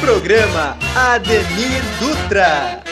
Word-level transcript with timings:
Programa 0.00 0.76
Ademir 0.96 1.82
Dutra. 2.00 2.89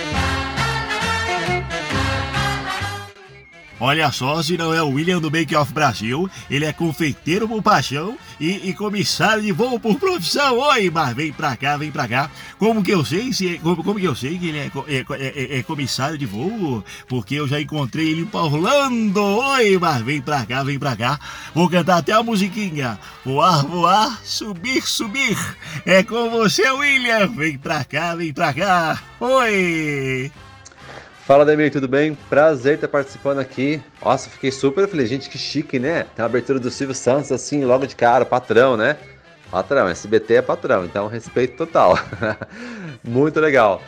Olha 3.80 4.10
só, 4.10 4.42
se 4.42 4.56
não 4.56 4.74
é 4.74 4.82
o 4.82 4.90
William 4.90 5.20
do 5.20 5.30
Make 5.30 5.54
Off 5.54 5.72
Brasil, 5.72 6.28
ele 6.50 6.64
é 6.64 6.72
confeiteiro 6.72 7.46
por 7.46 7.62
paixão 7.62 8.18
e, 8.40 8.68
e, 8.68 8.74
comissário 8.74 9.40
de 9.42 9.52
voo 9.52 9.78
por 9.78 10.00
profissão. 10.00 10.58
Oi, 10.58 10.90
mas 10.90 11.14
vem 11.14 11.32
pra 11.32 11.56
cá, 11.56 11.76
vem 11.76 11.90
pra 11.90 12.08
cá. 12.08 12.28
Como 12.58 12.82
que 12.82 12.90
eu 12.90 13.04
sei 13.04 13.32
se 13.32 13.54
é, 13.54 13.58
como, 13.58 13.84
como 13.84 14.00
que 14.00 14.06
eu 14.06 14.16
sei 14.16 14.36
que 14.36 14.48
ele 14.48 14.58
é, 14.58 14.70
é, 14.88 15.04
é, 15.10 15.58
é, 15.58 15.62
comissário 15.62 16.18
de 16.18 16.26
voo? 16.26 16.82
Porque 17.08 17.36
eu 17.36 17.46
já 17.46 17.60
encontrei 17.60 18.08
ele 18.10 18.26
pra 18.26 18.40
Orlando. 18.40 19.22
Oi, 19.22 19.78
mas 19.78 20.02
vem 20.02 20.20
pra 20.20 20.44
cá, 20.44 20.64
vem 20.64 20.78
pra 20.78 20.96
cá. 20.96 21.20
Vou 21.54 21.70
cantar 21.70 21.98
até 21.98 22.12
a 22.12 22.22
musiquinha. 22.22 22.98
Voar, 23.24 23.64
voar, 23.64 24.20
subir, 24.24 24.82
subir. 24.82 25.38
É 25.86 26.02
com 26.02 26.30
você, 26.30 26.68
William. 26.68 27.28
Vem 27.28 27.56
pra 27.56 27.84
cá, 27.84 28.16
vem 28.16 28.32
pra 28.32 28.52
cá. 28.52 29.00
Oi. 29.20 30.32
Fala, 31.28 31.44
Demir, 31.44 31.70
tudo 31.70 31.86
bem? 31.86 32.16
Prazer 32.30 32.76
estar 32.76 32.88
participando 32.88 33.38
aqui. 33.38 33.82
Nossa, 34.02 34.30
fiquei 34.30 34.50
super 34.50 34.88
feliz. 34.88 35.10
Gente, 35.10 35.28
que 35.28 35.36
chique, 35.36 35.78
né? 35.78 36.06
Tem 36.16 36.22
a 36.22 36.24
abertura 36.24 36.58
do 36.58 36.70
Silvio 36.70 36.94
Santos, 36.94 37.30
assim, 37.30 37.66
logo 37.66 37.86
de 37.86 37.94
cara, 37.94 38.24
patrão, 38.24 38.78
né? 38.78 38.96
Patrão, 39.50 39.86
SBT 39.88 40.36
é 40.36 40.40
patrão, 40.40 40.86
então 40.86 41.06
respeito 41.06 41.54
total. 41.54 41.98
Muito 43.04 43.40
legal. 43.40 43.82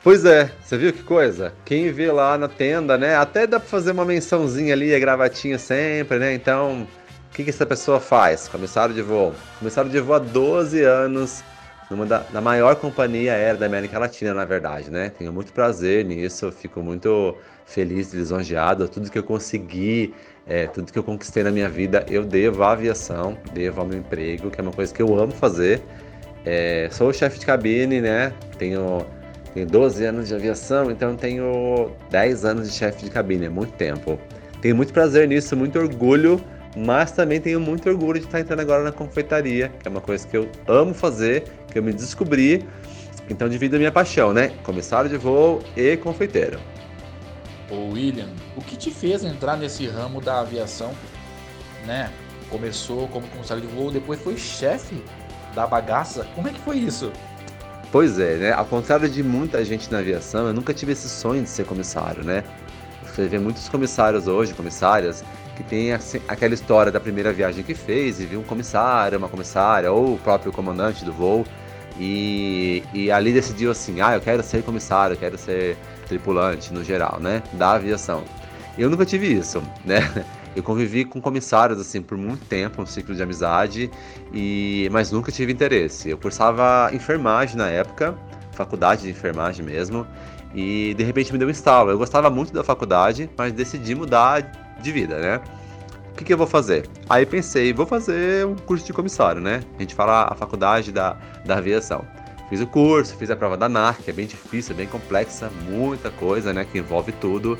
Pois 0.00 0.24
é, 0.24 0.48
você 0.62 0.78
viu 0.78 0.92
que 0.92 1.02
coisa? 1.02 1.52
Quem 1.64 1.90
vê 1.90 2.12
lá 2.12 2.38
na 2.38 2.46
tenda, 2.46 2.96
né? 2.96 3.16
Até 3.16 3.48
dá 3.48 3.58
pra 3.58 3.68
fazer 3.68 3.90
uma 3.90 4.04
mençãozinha 4.04 4.72
ali, 4.72 4.94
a 4.94 4.98
gravatinha 5.00 5.58
sempre, 5.58 6.20
né? 6.20 6.34
Então, 6.34 6.82
o 6.82 7.34
que, 7.34 7.42
que 7.42 7.50
essa 7.50 7.66
pessoa 7.66 7.98
faz? 7.98 8.46
Comissário 8.46 8.94
de 8.94 9.02
voo. 9.02 9.34
Comissário 9.58 9.90
de 9.90 9.98
voo 9.98 10.14
há 10.14 10.20
12 10.20 10.84
anos 10.84 11.42
numa 11.88 12.04
da, 12.04 12.40
maior 12.40 12.76
companhia 12.76 13.32
aérea 13.32 13.56
da 13.56 13.66
América 13.66 13.98
Latina, 13.98 14.34
na 14.34 14.44
verdade, 14.44 14.90
né? 14.90 15.10
Tenho 15.10 15.32
muito 15.32 15.52
prazer 15.52 16.04
nisso, 16.04 16.50
fico 16.50 16.82
muito 16.82 17.36
feliz, 17.64 18.12
lisonjeado. 18.12 18.88
Tudo 18.88 19.10
que 19.10 19.18
eu 19.18 19.22
consegui, 19.22 20.12
é, 20.46 20.66
tudo 20.66 20.92
que 20.92 20.98
eu 20.98 21.04
conquistei 21.04 21.44
na 21.44 21.50
minha 21.50 21.68
vida, 21.68 22.04
eu 22.08 22.24
devo 22.24 22.64
à 22.64 22.72
aviação, 22.72 23.38
devo 23.52 23.80
ao 23.80 23.86
meu 23.86 23.98
emprego, 23.98 24.50
que 24.50 24.60
é 24.60 24.62
uma 24.62 24.72
coisa 24.72 24.92
que 24.92 25.00
eu 25.00 25.16
amo 25.18 25.32
fazer. 25.32 25.80
É, 26.44 26.88
sou 26.90 27.12
chefe 27.12 27.38
de 27.38 27.46
cabine, 27.46 28.00
né? 28.00 28.32
Tenho, 28.58 29.06
tenho 29.54 29.66
12 29.66 30.04
anos 30.04 30.28
de 30.28 30.34
aviação, 30.34 30.90
então 30.90 31.14
tenho 31.14 31.92
10 32.10 32.44
anos 32.44 32.68
de 32.68 32.76
chefe 32.76 33.04
de 33.04 33.10
cabine, 33.10 33.46
é 33.46 33.48
muito 33.48 33.72
tempo. 33.74 34.18
Tenho 34.60 34.74
muito 34.74 34.92
prazer 34.92 35.28
nisso, 35.28 35.56
muito 35.56 35.78
orgulho 35.78 36.40
mas 36.76 37.10
também 37.10 37.40
tenho 37.40 37.58
muito 37.58 37.88
orgulho 37.88 38.20
de 38.20 38.26
estar 38.26 38.38
entrando 38.38 38.60
agora 38.60 38.84
na 38.84 38.92
confeitaria, 38.92 39.70
que 39.80 39.88
é 39.88 39.90
uma 39.90 40.02
coisa 40.02 40.28
que 40.28 40.36
eu 40.36 40.46
amo 40.68 40.92
fazer, 40.92 41.44
que 41.76 41.78
eu 41.78 41.82
me 41.82 41.92
descobri. 41.92 42.66
Então 43.28 43.48
divido 43.48 43.76
a 43.76 43.78
minha 43.78 43.92
paixão, 43.92 44.32
né? 44.32 44.48
Comissário 44.62 45.10
de 45.10 45.18
voo 45.18 45.62
e 45.76 45.96
confeiteiro. 45.98 46.58
Ô 47.70 47.92
William, 47.92 48.28
o 48.56 48.62
que 48.62 48.76
te 48.76 48.90
fez 48.90 49.22
entrar 49.24 49.56
nesse 49.56 49.86
ramo 49.86 50.20
da 50.20 50.40
aviação, 50.40 50.92
né? 51.84 52.10
Começou 52.48 53.08
como 53.08 53.26
comissário 53.28 53.62
de 53.62 53.68
voo, 53.68 53.90
depois 53.90 54.20
foi 54.20 54.38
chefe 54.38 55.02
da 55.54 55.66
bagaça. 55.66 56.26
Como 56.34 56.48
é 56.48 56.52
que 56.52 56.60
foi 56.60 56.78
isso? 56.78 57.12
Pois 57.92 58.18
é, 58.18 58.36
né? 58.36 58.52
Ao 58.52 58.64
contrário 58.64 59.08
de 59.08 59.22
muita 59.22 59.62
gente 59.64 59.90
na 59.90 59.98
aviação, 59.98 60.46
eu 60.46 60.54
nunca 60.54 60.72
tive 60.72 60.92
esse 60.92 61.08
sonho 61.08 61.42
de 61.42 61.48
ser 61.48 61.66
comissário, 61.66 62.24
né? 62.24 62.44
Você 63.04 63.26
vê 63.26 63.38
muitos 63.38 63.68
comissários 63.68 64.28
hoje, 64.28 64.54
comissárias, 64.54 65.24
que 65.56 65.64
tem 65.64 65.92
assim, 65.92 66.20
aquela 66.28 66.54
história 66.54 66.92
da 66.92 67.00
primeira 67.00 67.32
viagem 67.32 67.64
que 67.64 67.74
fez 67.74 68.20
e 68.20 68.26
viu 68.26 68.40
um 68.40 68.44
comissário, 68.44 69.18
uma 69.18 69.28
comissária 69.28 69.90
ou 69.90 70.14
o 70.14 70.18
próprio 70.18 70.52
comandante 70.52 71.04
do 71.04 71.12
voo 71.12 71.44
e, 71.98 72.82
e 72.92 73.10
ali 73.10 73.32
decidiu 73.32 73.70
assim, 73.70 74.00
ah, 74.00 74.14
eu 74.14 74.20
quero 74.20 74.42
ser 74.42 74.62
comissário, 74.62 75.14
eu 75.14 75.18
quero 75.18 75.38
ser 75.38 75.76
tripulante 76.06 76.72
no 76.72 76.84
geral, 76.84 77.18
né, 77.20 77.42
da 77.52 77.72
aviação. 77.72 78.24
Eu 78.76 78.90
nunca 78.90 79.06
tive 79.06 79.32
isso, 79.32 79.62
né? 79.84 80.00
Eu 80.54 80.62
convivi 80.62 81.04
com 81.04 81.20
comissários 81.20 81.78
assim 81.78 82.00
por 82.00 82.16
muito 82.16 82.44
tempo, 82.46 82.80
um 82.80 82.86
ciclo 82.86 83.14
de 83.14 83.22
amizade, 83.22 83.90
e 84.32 84.88
mas 84.90 85.12
nunca 85.12 85.30
tive 85.30 85.52
interesse. 85.52 86.08
Eu 86.08 86.16
cursava 86.16 86.90
enfermagem 86.94 87.56
na 87.56 87.68
época, 87.68 88.14
faculdade 88.52 89.02
de 89.02 89.10
enfermagem 89.10 89.64
mesmo, 89.64 90.06
e 90.54 90.94
de 90.94 91.04
repente 91.04 91.30
me 91.30 91.38
deu 91.38 91.48
um 91.48 91.50
estalo. 91.50 91.90
Eu 91.90 91.98
gostava 91.98 92.30
muito 92.30 92.54
da 92.54 92.64
faculdade, 92.64 93.28
mas 93.36 93.52
decidi 93.52 93.94
mudar 93.94 94.40
de 94.80 94.92
vida, 94.92 95.18
né? 95.18 95.40
O 96.16 96.18
que, 96.18 96.24
que 96.24 96.32
eu 96.32 96.38
vou 96.38 96.46
fazer? 96.46 96.88
Aí 97.10 97.26
pensei, 97.26 97.74
vou 97.74 97.84
fazer 97.84 98.46
um 98.46 98.56
curso 98.56 98.86
de 98.86 98.92
comissário, 98.94 99.38
né? 99.38 99.60
A 99.76 99.82
gente 99.82 99.94
fala 99.94 100.26
a 100.30 100.34
faculdade 100.34 100.90
da, 100.90 101.14
da 101.44 101.58
aviação. 101.58 102.06
Fiz 102.48 102.58
o 102.58 102.66
curso, 102.66 103.14
fiz 103.16 103.30
a 103.30 103.36
prova 103.36 103.54
da 103.54 103.68
NAR, 103.68 103.98
que 103.98 104.08
é 104.08 104.14
bem 104.14 104.26
difícil, 104.26 104.72
é 104.72 104.78
bem 104.78 104.86
complexa, 104.86 105.50
muita 105.68 106.10
coisa, 106.10 106.54
né? 106.54 106.64
Que 106.64 106.78
envolve 106.78 107.12
tudo. 107.12 107.58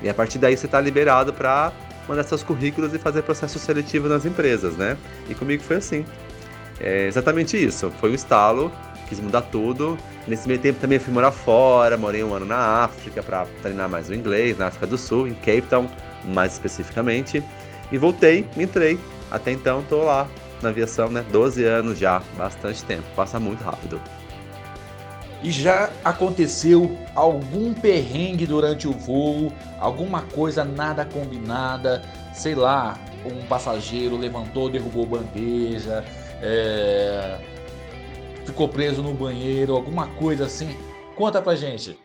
E 0.00 0.08
a 0.08 0.14
partir 0.14 0.38
daí 0.38 0.56
você 0.56 0.64
está 0.64 0.80
liberado 0.80 1.34
para 1.34 1.70
mandar 2.08 2.22
seus 2.22 2.42
currículos 2.42 2.94
e 2.94 2.98
fazer 2.98 3.20
processo 3.20 3.58
seletivo 3.58 4.08
nas 4.08 4.24
empresas, 4.24 4.74
né? 4.74 4.96
E 5.28 5.34
comigo 5.34 5.62
foi 5.62 5.76
assim. 5.76 6.06
É 6.80 7.08
exatamente 7.08 7.62
isso. 7.62 7.92
Foi 8.00 8.10
um 8.10 8.14
estalo, 8.14 8.72
quis 9.06 9.20
mudar 9.20 9.42
tudo. 9.42 9.98
Nesse 10.26 10.48
meio 10.48 10.60
tempo 10.60 10.80
também 10.80 10.98
fui 10.98 11.12
morar 11.12 11.30
fora, 11.30 11.98
morei 11.98 12.24
um 12.24 12.32
ano 12.32 12.46
na 12.46 12.84
África 12.84 13.22
para 13.22 13.44
treinar 13.60 13.86
mais 13.86 14.08
o 14.08 14.14
inglês, 14.14 14.56
na 14.56 14.68
África 14.68 14.86
do 14.86 14.96
Sul, 14.96 15.28
em 15.28 15.34
Cape 15.34 15.64
Town 15.68 15.86
mais 16.24 16.52
especificamente. 16.52 17.42
E 17.90 17.98
voltei, 17.98 18.46
entrei. 18.56 18.98
Até 19.30 19.52
então 19.52 19.82
tô 19.88 20.04
lá 20.04 20.28
na 20.62 20.70
aviação, 20.70 21.08
né? 21.08 21.24
12 21.30 21.64
anos 21.64 21.98
já, 21.98 22.22
bastante 22.36 22.82
tempo, 22.84 23.04
passa 23.14 23.38
muito 23.38 23.62
rápido. 23.62 24.00
E 25.42 25.50
já 25.52 25.90
aconteceu 26.04 26.98
algum 27.14 27.72
perrengue 27.72 28.46
durante 28.46 28.88
o 28.88 28.92
voo, 28.92 29.52
alguma 29.78 30.22
coisa 30.22 30.64
nada 30.64 31.04
combinada, 31.04 32.02
sei 32.34 32.56
lá, 32.56 32.98
um 33.24 33.46
passageiro 33.46 34.16
levantou, 34.16 34.68
derrubou 34.68 35.06
bandeja, 35.06 36.04
é... 36.42 37.38
ficou 38.44 38.68
preso 38.68 39.00
no 39.00 39.14
banheiro, 39.14 39.76
alguma 39.76 40.08
coisa 40.08 40.46
assim? 40.46 40.76
Conta 41.14 41.40
pra 41.40 41.54
gente. 41.54 41.96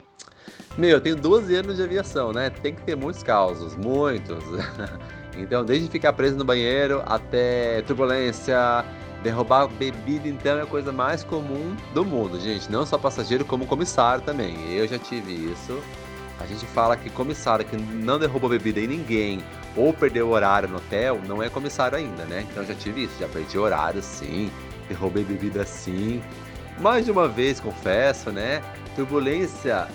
Meu, 0.78 0.92
eu 0.92 1.02
tenho 1.02 1.16
12 1.16 1.56
anos 1.56 1.78
de 1.78 1.84
aviação, 1.84 2.32
né? 2.32 2.50
Tem 2.50 2.74
que 2.74 2.82
ter 2.82 2.96
muitos 2.96 3.24
causos, 3.24 3.76
muitos. 3.76 4.44
então, 5.38 5.66
desde 5.66 5.90
ficar 5.90 6.14
preso 6.14 6.36
no 6.36 6.46
banheiro 6.46 7.02
até 7.06 7.82
turbulência, 7.84 8.86
derrubar 9.24 9.68
bebida, 9.68 10.28
então 10.28 10.58
é 10.58 10.62
a 10.62 10.66
coisa 10.66 10.92
mais 10.92 11.24
comum 11.24 11.76
do 11.94 12.06
mundo, 12.06 12.40
gente. 12.40 12.72
Não 12.72 12.86
só 12.86 12.98
passageiro, 12.98 13.46
como 13.46 13.66
comissário 13.66 14.24
também. 14.24 14.56
Eu 14.74 14.88
já 14.88 15.00
tive 15.00 15.34
isso. 15.34 15.82
A 16.40 16.46
gente 16.46 16.66
fala 16.66 16.98
que 16.98 17.10
comissário 17.10 17.64
que 17.64 17.78
não 17.78 18.20
derrubou 18.20 18.50
bebida 18.50 18.80
em 18.80 18.88
ninguém 18.88 19.44
ou 19.78 19.94
perdeu 19.94 20.30
horário 20.30 20.68
no 20.68 20.78
hotel, 20.78 21.20
não 21.28 21.42
é 21.42 21.50
comissário 21.50 21.98
ainda, 21.98 22.26
né? 22.26 22.46
Então 22.52 22.66
já 22.66 22.74
tive 22.74 23.06
isso, 23.06 23.14
já 23.20 23.28
perdi 23.28 23.58
horário 23.58 24.02
sim, 24.02 24.52
derrubei 24.90 25.24
bebida 25.24 25.66
sim. 25.66 26.22
Mais 26.80 27.06
de 27.06 27.12
uma 27.12 27.28
vez, 27.28 27.60
confesso, 27.60 28.32
né? 28.32 28.62
Turbulência 28.96 29.88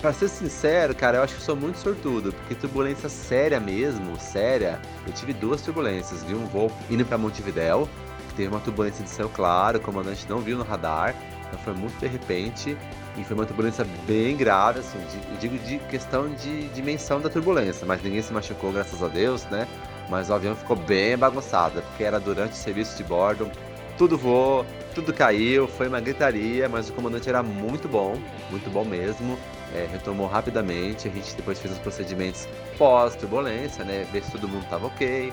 Pra 0.00 0.12
ser 0.12 0.28
sincero, 0.28 0.94
cara, 0.94 1.18
eu 1.18 1.22
acho 1.22 1.36
que 1.36 1.42
sou 1.42 1.56
muito 1.56 1.78
sortudo, 1.78 2.32
porque 2.32 2.54
turbulência 2.54 3.08
séria 3.08 3.60
mesmo, 3.60 4.18
séria, 4.18 4.80
eu 5.06 5.12
tive 5.12 5.32
duas 5.32 5.62
turbulências. 5.62 6.22
Vi 6.24 6.34
um 6.34 6.46
voo 6.46 6.70
indo 6.90 7.04
para 7.04 7.18
Montevidéu, 7.18 7.88
que 8.28 8.34
teve 8.34 8.48
uma 8.48 8.60
turbulência 8.60 9.04
de 9.04 9.10
céu 9.10 9.30
claro, 9.32 9.78
o 9.78 9.80
comandante 9.80 10.26
não 10.28 10.38
viu 10.38 10.56
no 10.56 10.64
radar, 10.64 11.14
então 11.46 11.58
foi 11.60 11.74
muito 11.74 11.98
de 11.98 12.06
repente, 12.06 12.76
e 13.16 13.24
foi 13.24 13.36
uma 13.36 13.44
turbulência 13.44 13.86
bem 14.06 14.36
grave, 14.36 14.80
assim, 14.80 14.98
de, 14.98 15.32
eu 15.32 15.36
digo 15.38 15.58
de 15.58 15.78
questão 15.90 16.28
de 16.34 16.68
dimensão 16.68 17.20
da 17.20 17.28
turbulência, 17.28 17.86
mas 17.86 18.02
ninguém 18.02 18.22
se 18.22 18.32
machucou, 18.32 18.72
graças 18.72 19.02
a 19.02 19.08
Deus, 19.08 19.44
né? 19.44 19.68
Mas 20.08 20.30
o 20.30 20.34
avião 20.34 20.56
ficou 20.56 20.76
bem 20.76 21.16
bagunçado, 21.16 21.82
porque 21.82 22.04
era 22.04 22.18
durante 22.18 22.52
o 22.52 22.56
serviço 22.56 22.96
de 22.96 23.04
bordo, 23.04 23.50
tudo 23.98 24.16
voou, 24.16 24.64
tudo 24.92 25.12
caiu, 25.12 25.66
foi 25.66 25.88
uma 25.88 26.00
gritaria, 26.00 26.68
mas 26.68 26.88
o 26.88 26.92
comandante 26.92 27.28
era 27.28 27.42
muito 27.42 27.88
bom, 27.88 28.16
muito 28.50 28.70
bom 28.70 28.84
mesmo. 28.84 29.38
É, 29.74 29.88
retomou 29.90 30.26
rapidamente, 30.26 31.08
a 31.08 31.10
gente 31.10 31.34
depois 31.34 31.58
fez 31.58 31.72
os 31.72 31.80
procedimentos 31.80 32.46
pós-turbulência, 32.76 33.84
né? 33.84 34.06
Ver 34.12 34.22
se 34.22 34.30
todo 34.32 34.46
mundo 34.46 34.66
tava 34.68 34.86
ok. 34.86 35.32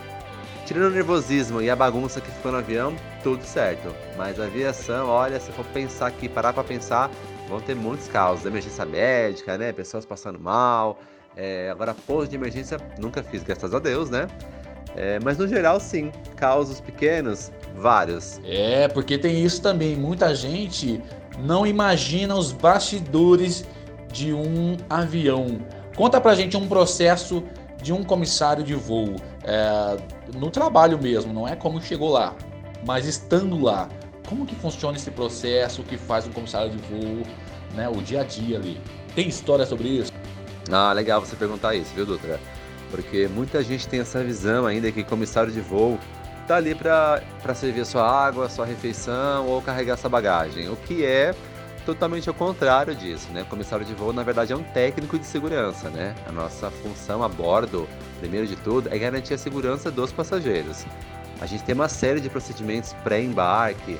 Tirando 0.65 0.91
o 0.91 0.95
nervosismo 0.95 1.61
e 1.61 1.69
a 1.69 1.75
bagunça 1.75 2.21
que 2.21 2.31
ficou 2.31 2.51
no 2.51 2.59
avião, 2.59 2.95
tudo 3.21 3.43
certo. 3.43 3.93
Mas 4.15 4.39
a 4.39 4.45
aviação, 4.45 5.07
olha, 5.07 5.39
se 5.39 5.51
for 5.51 5.65
pensar 5.65 6.07
aqui, 6.07 6.29
parar 6.29 6.53
para 6.53 6.63
pensar, 6.63 7.09
vão 7.49 7.59
ter 7.59 7.75
muitos 7.75 8.07
casos. 8.07 8.45
Emergência 8.45 8.85
médica, 8.85 9.57
né? 9.57 9.73
Pessoas 9.73 10.05
passando 10.05 10.39
mal. 10.39 10.99
É, 11.35 11.69
agora, 11.69 11.93
pouso 11.93 12.29
de 12.29 12.35
emergência, 12.35 12.77
nunca 12.97 13.23
fiz, 13.23 13.43
graças 13.43 13.73
a 13.73 13.79
Deus, 13.79 14.09
né? 14.09 14.27
É, 14.95 15.19
mas 15.23 15.37
no 15.37 15.47
geral, 15.47 15.79
sim. 15.79 16.11
Causos 16.35 16.79
pequenos, 16.81 17.51
vários. 17.75 18.39
É, 18.43 18.87
porque 18.87 19.17
tem 19.17 19.43
isso 19.43 19.61
também. 19.61 19.95
Muita 19.95 20.33
gente 20.35 21.01
não 21.39 21.65
imagina 21.65 22.35
os 22.35 22.51
bastidores 22.51 23.65
de 24.11 24.33
um 24.33 24.75
avião. 24.89 25.59
Conta 25.95 26.19
pra 26.19 26.33
gente 26.35 26.57
um 26.57 26.67
processo 26.67 27.43
de 27.81 27.93
um 27.93 28.03
comissário 28.03 28.63
de 28.63 28.73
voo. 28.73 29.15
É, 29.43 29.97
no 30.35 30.49
trabalho 30.49 31.01
mesmo, 31.01 31.33
não 31.33 31.47
é 31.47 31.55
como 31.55 31.81
chegou 31.81 32.09
lá, 32.09 32.35
mas 32.85 33.05
estando 33.05 33.61
lá. 33.61 33.87
como 34.27 34.45
que 34.45 34.53
funciona 34.55 34.95
esse 34.95 35.09
processo 35.09 35.81
que 35.81 35.97
faz 35.97 36.27
um 36.27 36.31
comissário 36.31 36.69
de 36.69 36.77
voo, 36.77 37.23
né, 37.73 37.89
o 37.89 38.01
dia 38.01 38.21
a 38.21 38.23
dia 38.23 38.57
ali. 38.57 38.79
Tem 39.15 39.27
história 39.27 39.65
sobre 39.65 39.87
isso? 39.87 40.11
Ah, 40.71 40.93
legal 40.93 41.19
você 41.19 41.35
perguntar 41.35 41.73
isso, 41.73 41.91
viu, 41.95 42.05
Dutra? 42.05 42.39
Porque 42.89 43.27
muita 43.27 43.63
gente 43.63 43.87
tem 43.87 43.99
essa 43.99 44.23
visão 44.23 44.65
ainda 44.65 44.91
que 44.91 45.03
comissário 45.03 45.51
de 45.51 45.61
voo 45.61 45.99
tá 46.47 46.55
ali 46.55 46.73
para 46.73 47.21
servir 47.53 47.81
a 47.81 47.85
sua 47.85 48.09
água, 48.09 48.49
sua 48.49 48.65
refeição 48.65 49.45
ou 49.47 49.61
carregar 49.61 49.97
sua 49.97 50.09
bagagem, 50.09 50.67
o 50.67 50.75
que 50.75 51.05
é 51.05 51.35
totalmente 51.85 52.27
ao 52.27 52.35
contrário 52.35 52.95
disso, 52.95 53.31
né? 53.31 53.43
O 53.43 53.45
comissário 53.45 53.85
de 53.85 53.93
voo, 53.93 54.11
na 54.11 54.23
verdade, 54.23 54.53
é 54.53 54.55
um 54.55 54.63
técnico 54.63 55.17
de 55.17 55.25
segurança, 55.25 55.89
né? 55.89 56.15
A 56.27 56.31
nossa 56.31 56.69
função 56.71 57.23
a 57.23 57.29
bordo, 57.29 57.87
primeiro 58.19 58.47
de 58.47 58.55
tudo, 58.55 58.89
é 58.91 58.97
garantir 58.97 59.33
a 59.33 59.37
segurança 59.37 59.89
dos 59.89 60.11
passageiros. 60.11 60.85
A 61.39 61.45
gente 61.45 61.63
tem 61.63 61.73
uma 61.73 61.87
série 61.87 62.19
de 62.19 62.29
procedimentos 62.29 62.93
pré-embarque, 63.03 63.99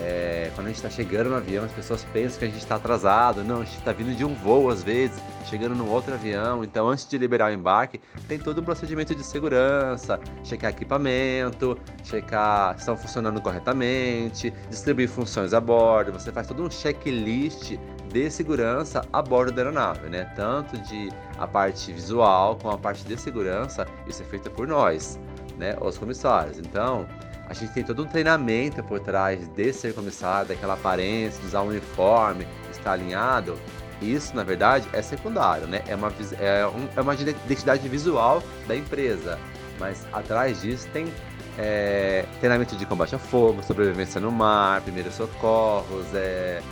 é, 0.00 0.50
quando 0.54 0.66
a 0.66 0.70
gente 0.70 0.76
está 0.76 0.90
chegando 0.90 1.30
no 1.30 1.36
avião, 1.36 1.64
as 1.64 1.72
pessoas 1.72 2.04
pensam 2.12 2.38
que 2.38 2.44
a 2.44 2.48
gente 2.48 2.58
está 2.58 2.76
atrasado. 2.76 3.42
Não, 3.42 3.62
a 3.62 3.64
gente 3.64 3.78
está 3.78 3.92
vindo 3.92 4.16
de 4.16 4.24
um 4.24 4.34
voo 4.34 4.70
às 4.70 4.82
vezes, 4.82 5.20
chegando 5.46 5.74
num 5.74 5.90
outro 5.90 6.14
avião. 6.14 6.62
Então, 6.62 6.88
antes 6.88 7.06
de 7.08 7.18
liberar 7.18 7.50
o 7.50 7.54
embarque, 7.54 8.00
tem 8.28 8.38
todo 8.38 8.60
um 8.60 8.64
procedimento 8.64 9.14
de 9.14 9.24
segurança, 9.24 10.20
checar 10.44 10.70
equipamento, 10.70 11.76
checar 12.04 12.74
se 12.74 12.80
estão 12.80 12.96
funcionando 12.96 13.40
corretamente, 13.40 14.52
distribuir 14.70 15.08
funções 15.08 15.52
a 15.52 15.60
bordo. 15.60 16.12
Você 16.12 16.30
faz 16.30 16.46
todo 16.46 16.62
um 16.62 16.70
checklist 16.70 17.76
de 18.12 18.30
segurança 18.30 19.02
a 19.12 19.20
bordo 19.20 19.52
da 19.52 19.62
aeronave, 19.62 20.08
né? 20.08 20.24
Tanto 20.36 20.78
de 20.78 21.08
a 21.38 21.46
parte 21.46 21.92
visual 21.92 22.56
como 22.56 22.74
a 22.74 22.78
parte 22.78 23.04
de 23.04 23.16
segurança, 23.18 23.86
isso 24.06 24.22
é 24.22 24.24
feito 24.24 24.50
por 24.50 24.66
nós, 24.66 25.18
né? 25.56 25.76
Os 25.80 25.98
comissários. 25.98 26.58
Então, 26.58 27.06
a 27.48 27.54
gente 27.54 27.72
tem 27.72 27.82
todo 27.82 28.02
um 28.02 28.06
treinamento 28.06 28.82
por 28.82 29.00
trás 29.00 29.48
de 29.48 29.72
ser 29.72 29.94
comissário, 29.94 30.48
daquela 30.48 30.74
aparência, 30.74 31.42
usar 31.44 31.62
um 31.62 31.68
uniforme, 31.68 32.46
estar 32.70 32.92
alinhado. 32.92 33.58
Isso, 34.02 34.36
na 34.36 34.44
verdade, 34.44 34.86
é 34.92 35.02
secundário, 35.02 35.66
né? 35.66 35.82
É 35.88 35.96
uma, 35.96 36.12
é, 36.38 36.66
um, 36.66 36.88
é 36.94 37.00
uma 37.00 37.14
identidade 37.14 37.88
visual 37.88 38.42
da 38.66 38.76
empresa. 38.76 39.38
Mas 39.78 40.06
atrás 40.12 40.60
disso 40.60 40.88
tem 40.92 41.12
é, 41.56 42.24
treinamento 42.38 42.76
de 42.76 42.86
combate 42.86 43.14
a 43.14 43.18
fogo, 43.18 43.62
sobrevivência 43.62 44.20
no 44.20 44.30
mar, 44.30 44.80
primeiros 44.82 45.14
socorros, 45.14 46.06
é, 46.14 46.62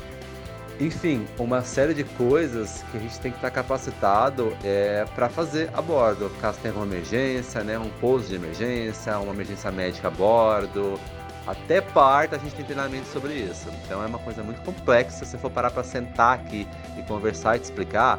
enfim, 0.79 1.27
uma 1.39 1.63
série 1.63 1.95
de 1.95 2.05
coisas 2.05 2.85
que 2.91 2.99
a 2.99 3.01
gente 3.01 3.19
tem 3.21 3.31
que 3.31 3.39
estar 3.39 3.51
capacitado 3.51 4.55
é, 4.63 5.07
para 5.15 5.29
fazer 5.29 5.71
a 5.73 5.81
bordo, 5.81 6.31
caso 6.41 6.59
tenha 6.61 6.75
alguma 6.75 6.95
emergência, 6.95 7.65
né, 7.65 7.79
um 7.79 7.89
pouso 8.01 8.29
de 8.29 8.35
emergência, 8.35 9.19
uma 9.19 9.33
emergência 9.33 9.71
médica 9.73 10.09
a 10.09 10.11
bordo, 10.11 11.01
até 11.47 11.81
parte 11.81 12.35
a 12.35 12.39
gente 12.39 12.55
tem 12.55 12.65
treinamento 12.65 13.07
sobre 13.07 13.35
isso. 13.35 13.69
Então 13.85 14.03
é 14.03 14.07
uma 14.07 14.19
coisa 14.19 14.43
muito 14.43 14.61
complexa. 14.63 15.25
Se 15.25 15.31
você 15.31 15.39
for 15.39 15.51
parar 15.51 15.71
para 15.71 15.85
sentar 15.85 16.35
aqui 16.35 16.67
e 16.99 17.03
conversar 17.03 17.57
e 17.57 17.61
te 17.61 17.65
explicar, 17.65 18.19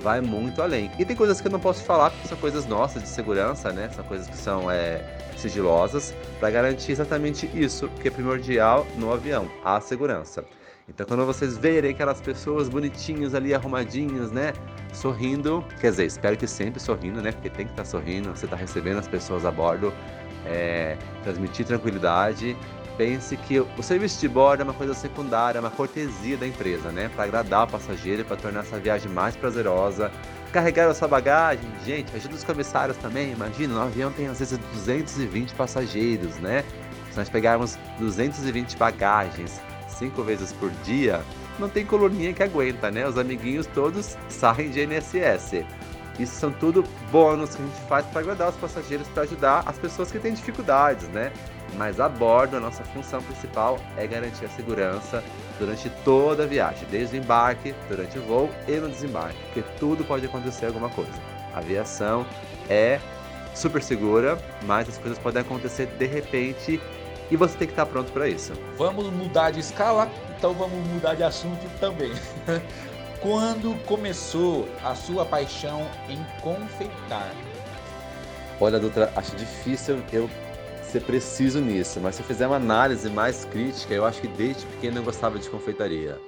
vai 0.00 0.20
muito 0.20 0.62
além. 0.62 0.90
E 0.98 1.04
tem 1.04 1.16
coisas 1.16 1.40
que 1.40 1.48
eu 1.48 1.52
não 1.52 1.58
posso 1.60 1.82
falar 1.82 2.10
porque 2.10 2.28
são 2.28 2.38
coisas 2.38 2.66
nossas 2.66 3.02
de 3.02 3.08
segurança, 3.08 3.72
né? 3.72 3.90
São 3.94 4.04
coisas 4.04 4.28
que 4.28 4.36
são 4.36 4.70
é, 4.70 5.02
sigilosas 5.36 6.14
para 6.38 6.50
garantir 6.50 6.92
exatamente 6.92 7.50
isso 7.52 7.88
que 8.00 8.08
é 8.08 8.10
primordial 8.10 8.86
no 8.96 9.12
avião, 9.12 9.50
a 9.64 9.80
segurança. 9.80 10.44
Então, 10.88 11.06
quando 11.06 11.26
vocês 11.26 11.56
verem 11.56 11.90
aquelas 11.90 12.20
pessoas 12.20 12.68
bonitinhas 12.68 13.34
ali, 13.34 13.52
arrumadinhas, 13.52 14.32
né? 14.32 14.54
Sorrindo, 14.92 15.62
quer 15.80 15.90
dizer, 15.90 16.06
espero 16.06 16.36
que 16.36 16.46
sempre 16.46 16.80
sorrindo, 16.80 17.20
né? 17.20 17.30
Porque 17.30 17.50
tem 17.50 17.66
que 17.66 17.72
estar 17.72 17.84
tá 17.84 17.88
sorrindo, 17.88 18.30
você 18.30 18.46
está 18.46 18.56
recebendo 18.56 18.98
as 18.98 19.06
pessoas 19.06 19.44
a 19.44 19.50
bordo, 19.50 19.92
é, 20.46 20.96
transmitir 21.22 21.66
tranquilidade. 21.66 22.56
Pense 22.96 23.36
que 23.36 23.60
o 23.60 23.82
serviço 23.82 24.18
de 24.18 24.28
bordo 24.28 24.62
é 24.62 24.64
uma 24.64 24.74
coisa 24.74 24.94
secundária, 24.94 25.58
é 25.58 25.60
uma 25.60 25.70
cortesia 25.70 26.36
da 26.36 26.46
empresa, 26.46 26.90
né? 26.90 27.10
Para 27.14 27.24
agradar 27.24 27.64
o 27.64 27.70
passageiro, 27.70 28.24
para 28.24 28.36
tornar 28.36 28.60
essa 28.60 28.78
viagem 28.78 29.12
mais 29.12 29.36
prazerosa. 29.36 30.10
Carregar 30.52 30.88
a 30.88 30.94
sua 30.94 31.06
bagagem, 31.06 31.70
gente, 31.84 32.16
ajuda 32.16 32.34
os 32.34 32.42
comissários 32.42 32.96
também. 32.96 33.30
Imagina, 33.30 33.74
no 33.74 33.82
avião 33.82 34.10
tem 34.10 34.26
às 34.26 34.38
vezes 34.38 34.58
220 34.72 35.54
passageiros, 35.54 36.38
né? 36.38 36.64
Se 37.12 37.18
nós 37.18 37.28
pegarmos 37.28 37.78
220 38.00 38.76
bagagens, 38.76 39.60
cinco 39.98 40.22
vezes 40.22 40.52
por 40.52 40.70
dia, 40.84 41.22
não 41.58 41.68
tem 41.68 41.84
coluninha 41.84 42.32
que 42.32 42.42
aguenta, 42.42 42.90
né? 42.90 43.06
Os 43.06 43.18
amiguinhos 43.18 43.66
todos 43.66 44.16
saem 44.28 44.70
de 44.70 44.80
NSS. 44.80 45.64
Isso 46.18 46.34
são 46.34 46.50
tudo 46.50 46.84
bônus 47.12 47.54
que 47.54 47.62
a 47.62 47.66
gente 47.66 47.80
faz 47.88 48.06
para 48.06 48.20
agradar 48.20 48.48
os 48.48 48.56
passageiros, 48.56 49.06
para 49.08 49.22
ajudar 49.22 49.62
as 49.66 49.78
pessoas 49.78 50.10
que 50.10 50.18
têm 50.18 50.34
dificuldades, 50.34 51.06
né? 51.08 51.32
Mas 51.76 52.00
a 52.00 52.08
bordo, 52.08 52.56
a 52.56 52.60
nossa 52.60 52.82
função 52.84 53.22
principal 53.22 53.78
é 53.96 54.06
garantir 54.06 54.44
a 54.44 54.48
segurança 54.48 55.22
durante 55.58 55.90
toda 56.04 56.44
a 56.44 56.46
viagem, 56.46 56.88
desde 56.90 57.16
o 57.16 57.20
embarque, 57.20 57.74
durante 57.88 58.18
o 58.18 58.22
voo 58.22 58.50
e 58.66 58.76
no 58.76 58.88
desembarque, 58.88 59.38
porque 59.46 59.62
tudo 59.78 60.04
pode 60.04 60.26
acontecer 60.26 60.66
alguma 60.66 60.88
coisa. 60.88 61.12
A 61.54 61.58
aviação 61.58 62.26
é 62.68 62.98
super 63.54 63.82
segura, 63.82 64.38
mas 64.62 64.88
as 64.88 64.98
coisas 64.98 65.18
podem 65.18 65.42
acontecer 65.42 65.86
de 65.86 66.06
repente 66.06 66.80
e 67.30 67.36
você 67.36 67.56
tem 67.56 67.66
que 67.66 67.72
estar 67.72 67.86
pronto 67.86 68.12
para 68.12 68.28
isso. 68.28 68.52
Vamos 68.76 69.06
mudar 69.12 69.50
de 69.50 69.60
escala, 69.60 70.10
então 70.36 70.54
vamos 70.54 70.78
mudar 70.88 71.14
de 71.14 71.22
assunto 71.22 71.66
também. 71.78 72.12
Quando 73.20 73.74
começou 73.84 74.68
a 74.84 74.94
sua 74.94 75.24
paixão 75.24 75.86
em 76.08 76.18
confeitar? 76.40 77.34
Olha, 78.60 78.78
doutora, 78.78 79.12
acho 79.16 79.34
difícil 79.36 80.00
eu 80.12 80.30
ser 80.82 81.02
preciso 81.02 81.60
nisso, 81.60 82.00
mas 82.00 82.14
se 82.14 82.22
eu 82.22 82.26
fizer 82.26 82.46
uma 82.46 82.56
análise 82.56 83.08
mais 83.10 83.44
crítica, 83.44 83.92
eu 83.92 84.04
acho 84.04 84.20
que 84.20 84.28
desde 84.28 84.64
pequeno 84.66 84.98
eu 84.98 85.02
gostava 85.02 85.38
de 85.38 85.48
confeitaria. 85.48 86.18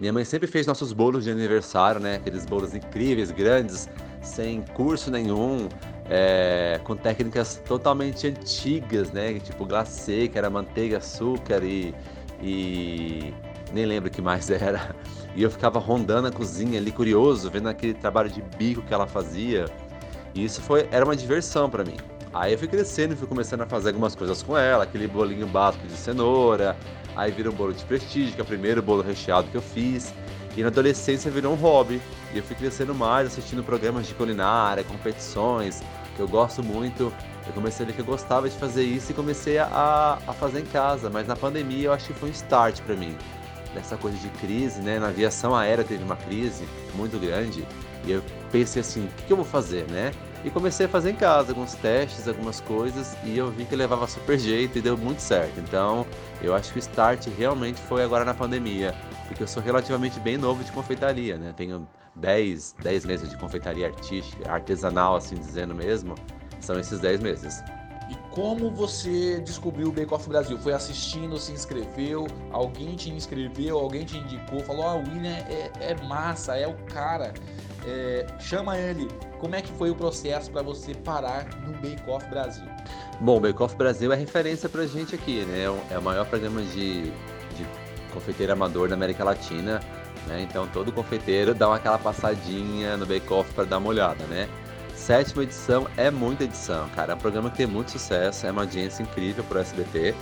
Minha 0.00 0.12
mãe 0.12 0.24
sempre 0.24 0.46
fez 0.46 0.64
nossos 0.66 0.92
bolos 0.92 1.24
de 1.24 1.30
aniversário, 1.30 2.00
né? 2.00 2.16
Aqueles 2.16 2.46
bolos 2.46 2.72
incríveis, 2.72 3.32
grandes, 3.32 3.88
sem 4.22 4.62
curso 4.62 5.10
nenhum, 5.10 5.68
é, 6.10 6.80
com 6.84 6.96
técnicas 6.96 7.62
totalmente 7.66 8.26
antigas, 8.26 9.12
né? 9.12 9.38
Tipo 9.38 9.64
glacê, 9.64 10.28
que 10.28 10.38
era 10.38 10.48
manteiga, 10.48 10.98
açúcar 10.98 11.62
e, 11.62 11.94
e 12.42 13.34
nem 13.72 13.84
lembro 13.84 14.08
o 14.08 14.12
que 14.12 14.22
mais 14.22 14.48
era. 14.50 14.94
E 15.34 15.42
eu 15.42 15.50
ficava 15.50 15.78
rondando 15.78 16.28
a 16.28 16.32
cozinha 16.32 16.78
ali, 16.78 16.90
curioso, 16.90 17.50
vendo 17.50 17.68
aquele 17.68 17.94
trabalho 17.94 18.30
de 18.30 18.42
bico 18.56 18.82
que 18.82 18.94
ela 18.94 19.06
fazia. 19.06 19.66
E 20.34 20.44
isso 20.44 20.60
foi, 20.60 20.88
era 20.90 21.04
uma 21.04 21.14
diversão 21.14 21.68
para 21.68 21.84
mim. 21.84 21.96
Aí 22.32 22.52
eu 22.52 22.58
fui 22.58 22.68
crescendo 22.68 23.14
e 23.14 23.16
fui 23.16 23.26
começando 23.26 23.62
a 23.62 23.66
fazer 23.66 23.88
algumas 23.88 24.14
coisas 24.14 24.42
com 24.42 24.56
ela, 24.56 24.84
aquele 24.84 25.06
bolinho 25.06 25.46
básico 25.46 25.86
de 25.86 25.94
cenoura, 25.94 26.76
aí 27.16 27.32
virou 27.32 27.52
um 27.52 27.56
bolo 27.56 27.72
de 27.72 27.84
prestígio, 27.84 28.34
que 28.34 28.40
é 28.40 28.44
o 28.44 28.46
primeiro 28.46 28.82
bolo 28.82 29.02
recheado 29.02 29.48
que 29.48 29.56
eu 29.56 29.62
fiz. 29.62 30.12
E 30.58 30.62
na 30.62 30.66
adolescência 30.66 31.30
virou 31.30 31.52
um 31.52 31.56
hobby. 31.56 32.02
E 32.34 32.38
eu 32.38 32.42
fui 32.42 32.56
crescendo 32.56 32.92
mais, 32.92 33.28
assistindo 33.28 33.62
programas 33.62 34.08
de 34.08 34.14
culinária, 34.14 34.82
competições, 34.82 35.84
que 36.16 36.20
eu 36.20 36.26
gosto 36.26 36.64
muito. 36.64 37.12
Eu 37.46 37.52
comecei 37.52 37.84
a 37.84 37.86
ver 37.86 37.92
que 37.92 38.00
eu 38.00 38.04
gostava 38.04 38.48
de 38.48 38.56
fazer 38.56 38.82
isso 38.82 39.12
e 39.12 39.14
comecei 39.14 39.56
a, 39.56 40.18
a 40.26 40.32
fazer 40.32 40.58
em 40.58 40.64
casa. 40.64 41.08
Mas 41.08 41.28
na 41.28 41.36
pandemia 41.36 41.84
eu 41.84 41.92
acho 41.92 42.08
que 42.08 42.12
foi 42.12 42.30
um 42.30 42.32
start 42.32 42.80
para 42.80 42.96
mim. 42.96 43.16
Dessa 43.72 43.96
coisa 43.96 44.18
de 44.18 44.28
crise, 44.30 44.80
né? 44.80 44.98
Na 44.98 45.08
aviação 45.08 45.54
aérea 45.54 45.84
teve 45.84 46.02
uma 46.02 46.16
crise 46.16 46.68
muito 46.96 47.20
grande. 47.20 47.64
E 48.04 48.10
eu 48.10 48.20
pensei 48.50 48.80
assim, 48.80 49.04
o 49.04 49.08
que, 49.10 49.26
que 49.26 49.32
eu 49.32 49.36
vou 49.36 49.46
fazer, 49.46 49.88
né? 49.88 50.10
E 50.44 50.50
comecei 50.50 50.86
a 50.86 50.88
fazer 50.88 51.10
em 51.10 51.16
casa 51.16 51.50
alguns 51.50 51.74
testes, 51.74 52.28
algumas 52.28 52.60
coisas, 52.60 53.16
e 53.24 53.36
eu 53.36 53.50
vi 53.50 53.64
que 53.64 53.74
levava 53.74 54.06
super 54.06 54.38
jeito 54.38 54.78
e 54.78 54.80
deu 54.80 54.96
muito 54.96 55.18
certo. 55.18 55.58
Então, 55.58 56.06
eu 56.40 56.54
acho 56.54 56.72
que 56.72 56.78
o 56.78 56.80
start 56.80 57.26
realmente 57.36 57.80
foi 57.80 58.04
agora 58.04 58.24
na 58.24 58.32
pandemia, 58.32 58.94
porque 59.26 59.42
eu 59.42 59.48
sou 59.48 59.60
relativamente 59.60 60.20
bem 60.20 60.38
novo 60.38 60.62
de 60.62 60.70
confeitaria, 60.70 61.36
né? 61.36 61.52
Tenho 61.56 61.88
10, 62.14 62.76
10 62.80 63.04
meses 63.04 63.28
de 63.28 63.36
confeitaria 63.36 63.86
artística, 63.86 64.48
artesanal, 64.50 65.16
assim 65.16 65.34
dizendo 65.34 65.74
mesmo, 65.74 66.14
são 66.60 66.78
esses 66.78 67.00
10 67.00 67.20
meses. 67.20 67.62
E 68.08 68.14
como 68.30 68.70
você 68.70 69.40
descobriu 69.40 69.88
o 69.88 69.92
Bake 69.92 70.14
Off 70.14 70.28
Brasil? 70.28 70.56
Foi 70.58 70.72
assistindo, 70.72 71.36
se 71.36 71.52
inscreveu, 71.52 72.26
alguém 72.50 72.96
te 72.96 73.10
inscreveu, 73.10 73.76
alguém 73.76 74.04
te 74.04 74.16
indicou, 74.16 74.60
falou: 74.60 74.86
Ah, 74.86 74.94
o 74.94 75.00
William 75.00 75.30
é, 75.30 75.70
é 75.80 75.94
massa, 76.04 76.56
é 76.56 76.66
o 76.66 76.74
cara, 76.86 77.34
é, 77.88 78.26
chama 78.38 78.76
ele. 78.76 79.08
Como 79.40 79.54
é 79.54 79.62
que 79.62 79.72
foi 79.72 79.90
o 79.90 79.94
processo 79.94 80.50
para 80.50 80.62
você 80.62 80.94
parar 80.94 81.46
no 81.66 81.72
Bake 81.74 82.02
Off 82.06 82.26
Brasil? 82.28 82.66
Bom, 83.20 83.38
o 83.38 83.40
Bake 83.40 83.62
Off 83.62 83.74
Brasil 83.76 84.12
é 84.12 84.16
referência 84.16 84.68
pra 84.68 84.86
gente 84.86 85.14
aqui, 85.14 85.44
né? 85.44 85.64
É, 85.90 85.94
é 85.94 85.98
o 85.98 86.02
maior 86.02 86.26
programa 86.26 86.60
de, 86.60 87.04
de 87.04 87.66
confeiteiro 88.12 88.52
amador 88.52 88.88
da 88.88 88.94
América 88.94 89.24
Latina. 89.24 89.80
Né? 90.26 90.42
Então 90.42 90.66
todo 90.68 90.92
confeiteiro 90.92 91.54
dá 91.54 91.74
aquela 91.74 91.98
passadinha 91.98 92.96
no 92.96 93.06
Bake 93.06 93.32
Off 93.32 93.52
para 93.54 93.64
dar 93.64 93.78
uma 93.78 93.88
olhada, 93.88 94.24
né? 94.26 94.48
Sétima 94.94 95.44
edição 95.44 95.86
é 95.96 96.10
muita 96.10 96.44
edição, 96.44 96.88
cara. 96.90 97.12
É 97.12 97.14
um 97.14 97.18
programa 97.18 97.50
que 97.50 97.56
tem 97.56 97.66
muito 97.66 97.92
sucesso, 97.92 98.46
é 98.46 98.50
uma 98.50 98.62
audiência 98.62 99.02
incrível 99.02 99.42
pro 99.44 99.58
SBT. 99.58 100.14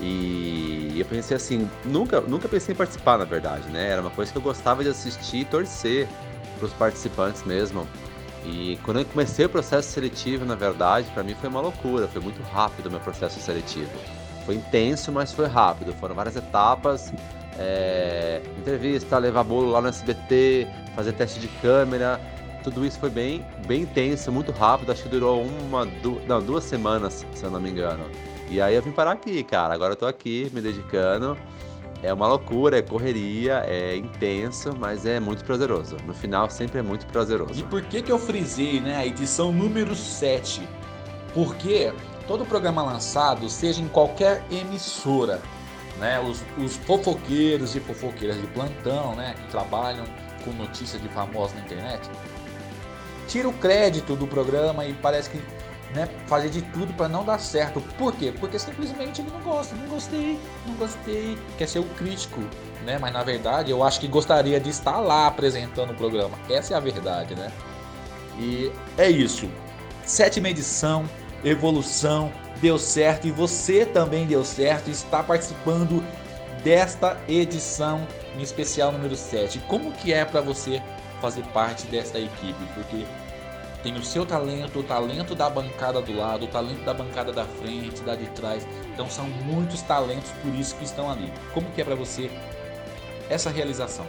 E 0.00 0.94
eu 0.98 1.04
pensei 1.04 1.36
assim, 1.36 1.68
nunca, 1.84 2.22
nunca 2.22 2.48
pensei 2.48 2.72
em 2.72 2.76
participar, 2.76 3.18
na 3.18 3.24
verdade, 3.24 3.68
né? 3.68 3.90
Era 3.90 4.00
uma 4.00 4.10
coisa 4.10 4.32
que 4.32 4.38
eu 4.38 4.42
gostava 4.42 4.82
de 4.82 4.88
assistir 4.88 5.38
e 5.38 5.44
torcer 5.44 6.08
para 6.60 6.66
os 6.66 6.72
participantes 6.74 7.42
mesmo. 7.44 7.88
E 8.44 8.78
quando 8.84 9.00
eu 9.00 9.04
comecei 9.04 9.44
o 9.44 9.48
processo 9.48 9.90
seletivo, 9.90 10.44
na 10.44 10.54
verdade, 10.54 11.10
para 11.12 11.22
mim 11.22 11.34
foi 11.34 11.48
uma 11.48 11.60
loucura, 11.60 12.06
foi 12.08 12.22
muito 12.22 12.42
rápido 12.42 12.86
o 12.86 12.90
meu 12.90 13.00
processo 13.00 13.38
seletivo 13.38 13.90
Foi 14.46 14.54
intenso, 14.54 15.10
mas 15.12 15.32
foi 15.32 15.46
rápido. 15.46 15.92
Foram 15.94 16.14
várias 16.14 16.36
etapas. 16.36 17.12
É, 17.58 18.40
entrevista, 18.58 19.18
levar 19.18 19.44
bolo 19.44 19.70
lá 19.70 19.80
no 19.82 19.88
SBT, 19.88 20.66
fazer 20.94 21.12
teste 21.12 21.40
de 21.40 21.48
câmera. 21.60 22.20
Tudo 22.62 22.84
isso 22.84 22.98
foi 22.98 23.10
bem, 23.10 23.44
bem 23.66 23.82
intenso, 23.82 24.30
muito 24.32 24.52
rápido. 24.52 24.92
Acho 24.92 25.02
que 25.02 25.08
durou 25.08 25.42
uma, 25.42 25.84
du 25.84 26.20
não, 26.26 26.42
duas 26.42 26.64
semanas, 26.64 27.26
se 27.34 27.44
eu 27.44 27.50
não 27.50 27.60
me 27.60 27.70
engano. 27.70 28.04
E 28.50 28.60
aí 28.60 28.74
eu 28.74 28.82
vim 28.82 28.90
parar 28.90 29.12
aqui, 29.12 29.42
cara. 29.44 29.74
Agora 29.74 29.92
eu 29.92 29.96
tô 29.96 30.06
aqui 30.06 30.50
me 30.52 30.60
dedicando. 30.60 31.36
É 32.02 32.12
uma 32.12 32.26
loucura, 32.26 32.78
é 32.78 32.82
correria, 32.82 33.62
é 33.66 33.94
intenso, 33.96 34.74
mas 34.78 35.04
é 35.04 35.20
muito 35.20 35.44
prazeroso. 35.44 35.96
No 36.06 36.14
final 36.14 36.48
sempre 36.48 36.78
é 36.78 36.82
muito 36.82 37.06
prazeroso. 37.06 37.60
E 37.60 37.62
por 37.62 37.82
que 37.82 38.00
que 38.00 38.10
eu 38.10 38.18
frisei, 38.18 38.80
né, 38.80 38.96
a 38.96 39.06
edição 39.06 39.52
número 39.52 39.94
7? 39.94 40.66
Porque 41.34 41.92
todo 42.26 42.46
programa 42.46 42.82
lançado, 42.82 43.48
seja 43.50 43.82
em 43.82 43.88
qualquer 43.88 44.42
emissora, 44.50 45.42
né, 45.98 46.18
os, 46.20 46.42
os 46.56 46.76
fofoqueiros 46.76 47.76
e 47.76 47.80
fofoqueiras 47.80 48.40
de 48.40 48.46
plantão, 48.46 49.14
né, 49.14 49.34
que 49.36 49.50
trabalham 49.50 50.06
com 50.42 50.52
notícias 50.52 51.02
de 51.02 51.08
famosos 51.08 51.54
na 51.54 51.60
internet, 51.60 52.08
tira 53.28 53.46
o 53.46 53.52
crédito 53.52 54.16
do 54.16 54.26
programa 54.26 54.86
e 54.86 54.94
parece 54.94 55.28
que 55.28 55.38
né, 55.94 56.08
fazer 56.26 56.50
de 56.50 56.62
tudo 56.62 56.92
para 56.94 57.08
não 57.08 57.24
dar 57.24 57.38
certo. 57.38 57.80
Por 57.98 58.14
quê? 58.14 58.32
Porque 58.38 58.58
simplesmente 58.58 59.20
ele 59.20 59.30
não 59.30 59.40
gosta, 59.40 59.74
não 59.74 59.88
gostei, 59.88 60.38
não 60.66 60.74
gostei, 60.74 61.38
quer 61.58 61.68
ser 61.68 61.80
o 61.80 61.84
crítico, 61.84 62.40
né? 62.84 62.98
Mas 62.98 63.12
na 63.12 63.22
verdade 63.22 63.70
eu 63.70 63.82
acho 63.82 64.00
que 64.00 64.06
gostaria 64.06 64.60
de 64.60 64.70
estar 64.70 65.00
lá 65.00 65.26
apresentando 65.26 65.90
o 65.90 65.94
programa. 65.94 66.38
Essa 66.48 66.74
é 66.74 66.76
a 66.76 66.80
verdade, 66.80 67.34
né? 67.34 67.50
E 68.38 68.70
é 68.96 69.10
isso. 69.10 69.50
Sétima 70.04 70.48
edição, 70.48 71.08
evolução, 71.44 72.32
deu 72.60 72.78
certo 72.78 73.26
e 73.26 73.30
você 73.30 73.84
também 73.84 74.26
deu 74.26 74.44
certo, 74.44 74.90
está 74.90 75.22
participando 75.22 76.02
desta 76.62 77.18
edição 77.28 78.06
em 78.36 78.42
especial 78.42 78.92
número 78.92 79.16
7. 79.16 79.58
Como 79.60 79.92
que 79.92 80.12
é 80.12 80.24
para 80.24 80.40
você 80.40 80.82
fazer 81.20 81.42
parte 81.46 81.86
desta 81.86 82.18
equipe? 82.18 82.64
Porque 82.74 83.06
tem 83.82 83.94
o 83.94 84.02
seu 84.02 84.26
talento, 84.26 84.80
o 84.80 84.82
talento 84.82 85.34
da 85.34 85.48
bancada 85.48 86.00
do 86.00 86.16
lado, 86.16 86.44
o 86.44 86.48
talento 86.48 86.84
da 86.84 86.94
bancada 86.94 87.32
da 87.32 87.44
frente, 87.44 88.02
da 88.02 88.14
de 88.14 88.26
trás. 88.30 88.66
Então 88.92 89.08
são 89.08 89.26
muitos 89.44 89.82
talentos 89.82 90.30
por 90.42 90.54
isso 90.54 90.76
que 90.76 90.84
estão 90.84 91.10
ali. 91.10 91.32
Como 91.52 91.70
que 91.70 91.80
é 91.80 91.84
para 91.84 91.94
você 91.94 92.30
essa 93.28 93.50
realização? 93.50 94.06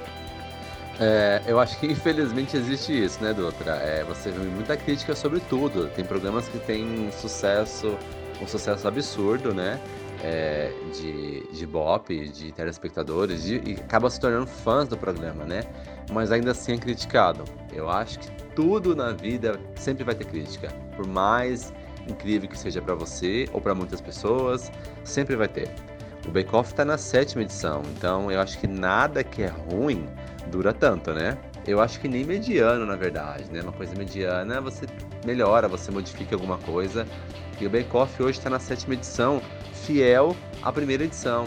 É, 1.00 1.42
eu 1.48 1.60
acho 1.60 1.80
que 1.80 1.88
infelizmente 1.88 2.56
existe 2.58 2.92
isso, 2.92 3.24
né, 3.24 3.34
Doutora? 3.34 3.76
É, 3.78 4.04
você 4.04 4.30
vê 4.30 4.40
muita 4.46 4.76
crítica 4.76 5.16
sobre 5.16 5.40
tudo. 5.40 5.88
Tem 5.90 6.04
programas 6.04 6.48
que 6.48 6.60
têm 6.60 7.10
sucesso, 7.12 7.98
um 8.42 8.48
sucesso 8.48 8.88
absurdo, 8.88 9.54
né? 9.54 9.80
É, 10.24 10.72
de, 10.94 11.48
de 11.52 11.66
Bop, 11.66 12.14
de 12.30 12.52
telespectadores, 12.52 13.42
de, 13.42 13.56
e 13.66 13.74
acaba 13.74 14.08
se 14.08 14.20
tornando 14.20 14.46
fãs 14.46 14.88
do 14.88 14.96
programa, 14.96 15.46
né? 15.46 15.64
Mas 16.12 16.32
ainda 16.32 16.52
assim 16.52 16.74
é 16.74 16.78
criticado. 16.78 17.44
Eu 17.74 17.90
acho 17.90 18.20
que 18.20 18.41
tudo 18.56 18.96
na 18.96 19.12
vida 19.12 19.60
sempre 19.76 20.04
vai 20.04 20.16
ter 20.16 20.26
crítica. 20.26 20.70
Por 20.96 21.08
mais 21.08 21.74
incrível 22.08 22.50
que 22.50 22.58
seja 22.58 22.82
para 22.82 22.96
você 22.96 23.48
ou 23.54 23.62
para 23.62 23.76
muitas 23.76 24.02
pessoas, 24.02 24.72
sempre 25.04 25.36
vai 25.36 25.48
ter. 25.48 25.74
O 26.28 26.32
Bake 26.32 26.56
Off 26.56 26.74
tá 26.74 26.86
na 26.86 26.98
sétima 26.98 27.42
edição, 27.42 27.82
então 27.98 28.32
eu 28.32 28.40
acho 28.40 28.60
que 28.60 28.68
nada 28.68 29.24
que 29.24 29.42
é 29.42 29.48
ruim 29.48 30.08
dura 30.52 30.74
tanto, 30.74 31.14
né? 31.14 31.38
Eu 31.66 31.80
acho 31.80 32.00
que 32.00 32.08
nem 32.08 32.24
mediano, 32.24 32.86
na 32.86 32.96
verdade, 32.96 33.46
né? 33.52 33.62
Uma 33.62 33.72
coisa 33.72 33.94
mediana 33.96 34.62
você 34.62 34.86
melhora, 35.26 35.68
você 35.68 35.92
modifica 35.92 36.36
alguma 36.36 36.58
coisa. 36.60 37.08
E 37.60 37.66
o 37.66 37.70
Bake 37.70 37.96
Off 37.96 38.22
hoje 38.22 38.38
está 38.38 38.50
na 38.50 38.60
sétima 38.60 38.94
edição, 38.96 39.42
fiel 39.74 40.36
à 40.62 40.72
primeira 40.72 41.04
edição. 41.04 41.46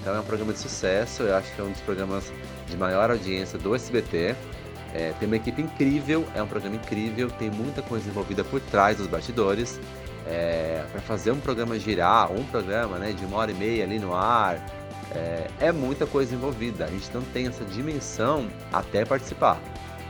Então 0.00 0.14
é 0.14 0.20
um 0.20 0.24
programa 0.24 0.52
de 0.52 0.58
sucesso, 0.58 1.22
eu 1.24 1.36
acho 1.36 1.54
que 1.54 1.60
é 1.60 1.64
um 1.64 1.70
dos 1.70 1.80
programas 1.82 2.32
de 2.66 2.76
maior 2.76 3.10
audiência 3.10 3.58
do 3.58 3.74
SBT. 3.74 4.34
É, 4.94 5.12
tem 5.18 5.26
uma 5.26 5.36
equipe 5.36 5.62
incrível, 5.62 6.26
é 6.34 6.42
um 6.42 6.46
programa 6.46 6.76
incrível, 6.76 7.30
tem 7.30 7.50
muita 7.50 7.80
coisa 7.82 8.08
envolvida 8.08 8.42
por 8.42 8.60
trás 8.60 8.96
dos 8.96 9.06
bastidores. 9.06 9.80
É, 10.26 10.84
para 10.92 11.00
fazer 11.00 11.30
um 11.32 11.40
programa 11.40 11.78
girar, 11.78 12.30
um 12.30 12.44
programa 12.44 12.98
né, 12.98 13.12
de 13.12 13.24
uma 13.24 13.38
hora 13.38 13.50
e 13.50 13.54
meia 13.54 13.84
ali 13.84 13.98
no 13.98 14.14
ar, 14.14 14.64
é, 15.12 15.46
é, 15.60 15.72
muita 15.72 16.06
coisa 16.06 16.34
envolvida. 16.34 16.84
A 16.84 16.88
gente 16.88 17.12
não 17.12 17.22
tem 17.22 17.46
essa 17.46 17.64
dimensão 17.64 18.48
até 18.72 19.04
participar. 19.04 19.60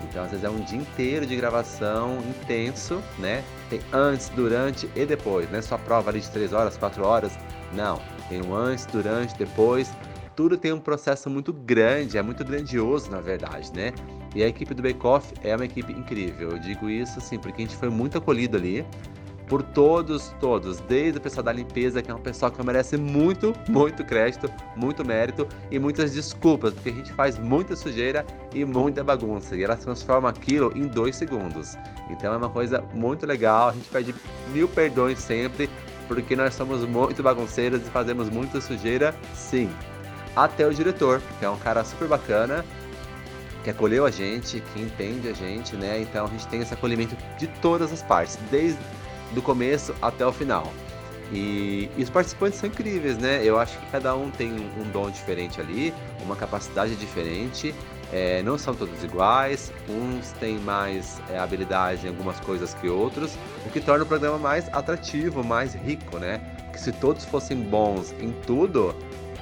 Então, 0.03 0.25
às 0.25 0.31
vezes, 0.31 0.45
é 0.45 0.51
um 0.51 0.61
dia 0.61 0.79
inteiro 0.79 1.27
de 1.27 1.37
gravação 1.37 2.19
intenso, 2.21 3.03
né? 3.19 3.45
Tem 3.69 3.81
antes, 3.93 4.29
durante 4.31 4.91
e 4.97 5.05
depois, 5.05 5.51
não 5.51 5.59
é 5.59 5.63
só 5.63 5.77
prova 5.77 6.11
ali 6.11 6.21
de 6.21 6.31
3 6.31 6.53
horas, 6.53 6.77
4 6.77 7.05
horas. 7.05 7.33
Não, 7.75 8.01
tem 8.29 8.43
um 8.43 8.55
antes, 8.55 8.87
durante, 8.87 9.37
depois. 9.37 9.93
Tudo 10.35 10.57
tem 10.57 10.73
um 10.73 10.81
processo 10.81 11.29
muito 11.29 11.53
grande, 11.53 12.17
é 12.17 12.23
muito 12.23 12.45
grandioso, 12.45 13.11
na 13.11 13.21
verdade, 13.21 13.71
né? 13.75 13.93
E 14.35 14.43
a 14.43 14.49
equipe 14.49 14.75
do 14.75 14.83
Bake 14.83 15.05
Off 15.07 15.33
é 15.43 15.55
uma 15.55 15.65
equipe 15.65 15.93
incrível. 15.93 16.51
Eu 16.51 16.59
digo 16.59 16.89
isso 16.89 17.19
assim, 17.19 17.39
porque 17.39 17.63
a 17.63 17.65
gente 17.67 17.77
foi 17.77 17.91
muito 17.91 18.19
acolhido 18.19 18.57
ali 18.57 18.87
por 19.51 19.65
todos, 19.65 20.33
todos, 20.39 20.79
desde 20.79 21.19
o 21.19 21.21
pessoal 21.21 21.43
da 21.43 21.53
limpeza, 21.53 22.01
que 22.01 22.09
é 22.09 22.15
um 22.15 22.21
pessoal 22.21 22.53
que 22.53 22.65
merece 22.65 22.97
muito, 22.97 23.53
muito 23.69 24.05
crédito, 24.05 24.49
muito 24.77 25.05
mérito 25.05 25.45
e 25.73 25.79
muitas 25.81 26.13
desculpas, 26.13 26.73
porque 26.73 26.91
a 26.91 26.93
gente 26.93 27.13
faz 27.15 27.37
muita 27.37 27.75
sujeira 27.75 28.25
e 28.55 28.65
muita 28.65 29.03
bagunça, 29.03 29.57
e 29.57 29.65
ela 29.65 29.75
transforma 29.75 30.29
aquilo 30.29 30.73
em 30.77 30.87
dois 30.87 31.17
segundos. 31.17 31.77
Então 32.09 32.33
é 32.33 32.37
uma 32.37 32.49
coisa 32.49 32.81
muito 32.95 33.27
legal, 33.27 33.71
a 33.71 33.73
gente 33.73 33.89
pede 33.89 34.15
mil 34.53 34.69
perdões 34.69 35.19
sempre, 35.19 35.69
porque 36.07 36.37
nós 36.37 36.55
somos 36.55 36.87
muito 36.87 37.21
bagunceiros 37.21 37.85
e 37.85 37.91
fazemos 37.91 38.31
muita 38.31 38.61
sujeira, 38.61 39.13
sim. 39.35 39.69
Até 40.37 40.65
o 40.65 40.73
diretor, 40.73 41.21
que 41.41 41.45
é 41.45 41.51
um 41.51 41.59
cara 41.59 41.83
super 41.83 42.07
bacana, 42.07 42.65
que 43.62 43.71
acolheu 43.71 44.07
a 44.07 44.11
gente, 44.11 44.61
que 44.73 44.81
entende 44.81 45.29
a 45.29 45.33
gente, 45.33 45.76
né? 45.76 46.00
Então 46.00 46.26
a 46.26 46.29
gente 46.29 46.47
tem 46.49 46.61
esse 46.61 46.73
acolhimento 46.73 47.17
de 47.38 47.47
todas 47.47 47.93
as 47.93 48.02
partes, 48.02 48.38
desde 48.50 48.79
do 49.33 49.43
começo 49.43 49.95
até 50.00 50.26
o 50.26 50.33
final. 50.33 50.73
E, 51.33 51.88
e, 51.97 52.02
os 52.02 52.11
participantes 52.11 52.59
são 52.59 52.69
incríveis, 52.69 53.17
né? 53.17 53.40
Eu 53.45 53.59
acho 53.59 53.79
que 53.79 53.87
cada 53.93 54.14
um 54.17 54.31
tem 54.31 54.50
um, 54.50 54.90
dom 54.90 55.11
diferente 55.11 55.61
ali, 55.61 55.95
uma 56.23 56.35
capacidade 56.35 56.97
diferente. 56.97 57.75
É, 58.12 58.43
não 58.43 58.59
são 58.59 58.75
todos 58.75 59.05
iguais, 59.05 59.73
uns 59.88 60.33
têm 60.33 60.59
mais 60.59 61.23
é, 61.31 61.38
habilidade 61.38 62.07
em 62.07 62.09
algumas 62.09 62.40
coisas 62.40 62.75
que 62.75 62.88
outros, 62.88 63.38
o 63.64 63.71
que 63.71 63.81
torna 63.81 64.02
o 64.02 64.07
programa 64.07 64.37
mais 64.37 64.69
atrativo, 64.73 65.45
mais 65.45 65.75
rico, 65.75 66.19
né? 66.19 66.40
Porque 66.64 66.79
se 66.79 66.90
todos 66.90 67.25
fossem 67.25 67.59
bons 67.59 68.12
em 68.19 68.33
tudo, 68.45 68.97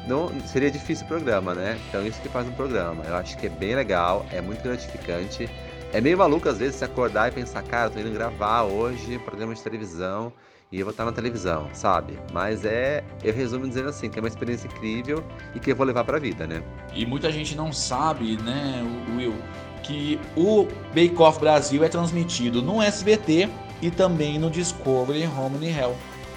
não 0.08 0.28
seria 0.46 0.70
difícil 0.70 1.04
o 1.04 1.08
programa, 1.08 1.54
né? 1.54 1.78
Então 1.88 2.04
isso 2.04 2.20
que 2.20 2.28
faz 2.28 2.48
um 2.48 2.52
programa. 2.52 3.04
Eu 3.04 3.14
acho 3.16 3.36
que 3.36 3.46
é 3.46 3.50
bem 3.50 3.74
legal, 3.74 4.26
é 4.32 4.40
muito 4.40 4.62
gratificante. 4.62 5.48
É 5.92 6.00
meio 6.00 6.18
maluco 6.18 6.48
às 6.48 6.58
vezes 6.58 6.76
se 6.76 6.84
acordar 6.84 7.28
e 7.28 7.32
pensar, 7.32 7.62
cara, 7.62 7.90
tô 7.90 7.98
indo 8.00 8.10
gravar 8.10 8.62
hoje 8.64 9.16
um 9.16 9.20
programa 9.20 9.54
de 9.54 9.62
televisão 9.62 10.32
e 10.70 10.78
eu 10.78 10.84
vou 10.84 10.90
estar 10.90 11.04
na 11.04 11.12
televisão, 11.12 11.68
sabe? 11.72 12.18
Mas 12.32 12.64
é, 12.64 13.02
eu 13.22 13.32
resumo 13.32 13.66
dizendo 13.66 13.88
assim, 13.88 14.10
que 14.10 14.18
é 14.18 14.22
uma 14.22 14.28
experiência 14.28 14.66
incrível 14.66 15.24
e 15.54 15.60
que 15.60 15.72
eu 15.72 15.76
vou 15.76 15.86
levar 15.86 16.04
pra 16.04 16.18
vida, 16.18 16.46
né? 16.46 16.62
E 16.94 17.06
muita 17.06 17.32
gente 17.32 17.54
não 17.54 17.72
sabe, 17.72 18.36
né, 18.42 18.84
Will, 19.16 19.34
que 19.82 20.20
o 20.36 20.66
Bake 20.94 21.16
Off 21.18 21.40
Brasil 21.40 21.82
é 21.84 21.88
transmitido 21.88 22.60
no 22.60 22.82
SBT 22.82 23.48
e 23.80 23.90
também 23.90 24.38
no 24.38 24.50
Discovery 24.50 25.26
Home 25.26 25.66
and 25.66 25.70
Hell, 25.70 25.96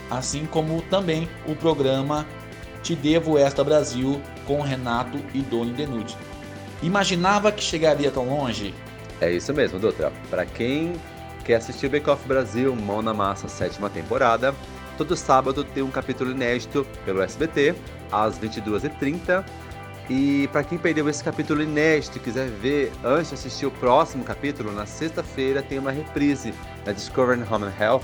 assim 0.09 0.45
como 0.45 0.81
também 0.83 1.27
o 1.45 1.55
programa 1.55 2.25
Te 2.83 2.95
Devo 2.95 3.37
Esta 3.37 3.63
Brasil 3.63 4.21
com 4.45 4.61
Renato 4.61 5.19
e 5.33 5.41
Doni 5.41 5.73
Denucci. 5.73 6.17
Imaginava 6.81 7.51
que 7.51 7.63
chegaria 7.63 8.09
tão 8.09 8.27
longe? 8.27 8.73
É 9.19 9.31
isso 9.31 9.53
mesmo, 9.53 9.77
doutor. 9.77 10.11
Para 10.29 10.45
quem 10.45 10.93
quer 11.45 11.55
assistir 11.55 11.85
o 11.85 11.89
Bake 11.89 12.09
Off 12.09 12.27
Brasil, 12.27 12.75
Mão 12.75 13.01
na 13.01 13.13
Massa, 13.13 13.47
sétima 13.47 13.89
temporada, 13.89 14.53
todo 14.97 15.15
sábado 15.15 15.63
tem 15.63 15.83
um 15.83 15.91
capítulo 15.91 16.31
inédito 16.31 16.85
pelo 17.05 17.21
SBT, 17.21 17.75
às 18.11 18.39
22h30. 18.39 19.45
E 20.09 20.49
para 20.51 20.63
quem 20.63 20.77
perdeu 20.77 21.07
esse 21.07 21.23
capítulo 21.23 21.61
inédito 21.61 22.17
e 22.17 22.19
quiser 22.19 22.49
ver 22.49 22.91
antes 23.03 23.29
de 23.29 23.35
assistir 23.35 23.65
o 23.67 23.71
próximo 23.71 24.23
capítulo, 24.23 24.71
na 24.71 24.85
sexta-feira 24.85 25.61
tem 25.61 25.77
uma 25.77 25.91
reprise 25.91 26.53
na 26.85 26.91
Discovery 26.91 27.43
Home 27.49 27.65
and 27.65 27.73
Health, 27.79 28.03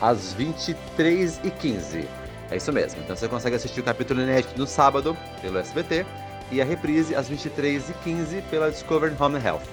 às 0.00 0.34
23h15. 0.34 2.06
É 2.50 2.56
isso 2.56 2.72
mesmo. 2.72 3.00
Então 3.02 3.14
você 3.14 3.28
consegue 3.28 3.56
assistir 3.56 3.80
o 3.80 3.84
capítulo 3.84 4.22
inédito 4.22 4.58
no 4.58 4.66
sábado 4.66 5.16
pelo 5.40 5.58
SBT 5.58 6.06
e 6.50 6.60
a 6.60 6.64
reprise 6.64 7.14
às 7.14 7.28
23h15 7.30 8.42
pela 8.50 8.70
Discovery 8.70 9.14
Home 9.18 9.38
Health. 9.44 9.66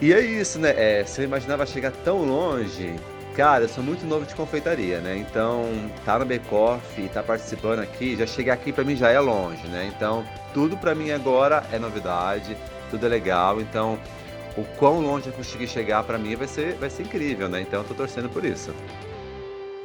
E 0.00 0.12
é 0.12 0.20
isso, 0.20 0.58
né? 0.58 0.74
É, 0.76 1.04
se 1.04 1.20
eu 1.20 1.24
imaginava 1.24 1.64
chegar 1.64 1.90
tão 1.90 2.24
longe, 2.24 2.94
cara, 3.34 3.64
eu 3.64 3.68
sou 3.68 3.82
muito 3.82 4.06
novo 4.06 4.26
de 4.26 4.34
confeitaria, 4.34 5.00
né? 5.00 5.16
Então, 5.16 5.64
tá 6.04 6.18
no 6.18 6.26
Becoff 6.26 7.08
tá 7.12 7.22
participando 7.22 7.80
aqui, 7.80 8.14
já 8.16 8.26
chegar 8.26 8.54
aqui 8.54 8.72
para 8.72 8.84
mim 8.84 8.94
já 8.94 9.10
é 9.10 9.18
longe, 9.18 9.66
né? 9.68 9.90
Então, 9.94 10.24
tudo 10.52 10.76
para 10.76 10.94
mim 10.94 11.10
agora 11.10 11.64
é 11.72 11.78
novidade, 11.78 12.56
tudo 12.90 13.06
é 13.06 13.08
legal. 13.08 13.60
Então, 13.60 13.98
o 14.56 14.64
quão 14.76 15.00
longe 15.00 15.28
eu 15.28 15.32
conseguir 15.32 15.66
chegar 15.66 16.04
para 16.04 16.18
mim 16.18 16.36
vai 16.36 16.46
ser, 16.46 16.74
vai 16.74 16.90
ser 16.90 17.02
incrível, 17.02 17.48
né? 17.48 17.62
Então, 17.62 17.80
eu 17.80 17.88
tô 17.88 17.94
torcendo 17.94 18.28
por 18.28 18.44
isso. 18.44 18.74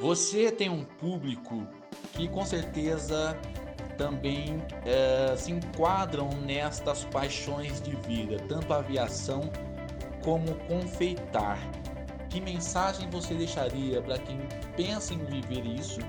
Você 0.01 0.51
tem 0.51 0.67
um 0.67 0.83
público 0.83 1.67
que 2.13 2.27
com 2.27 2.43
certeza 2.43 3.37
também 3.99 4.57
é, 4.83 5.35
se 5.37 5.51
enquadram 5.51 6.27
nestas 6.43 7.05
paixões 7.05 7.79
de 7.79 7.95
vida, 7.97 8.37
tanto 8.49 8.73
aviação 8.73 9.51
como 10.23 10.55
confeitar. 10.67 11.59
Que 12.31 12.41
mensagem 12.41 13.07
você 13.11 13.35
deixaria 13.35 14.01
para 14.01 14.17
quem 14.17 14.39
pensa 14.75 15.13
em 15.13 15.19
viver 15.19 15.67
isso 15.67 15.99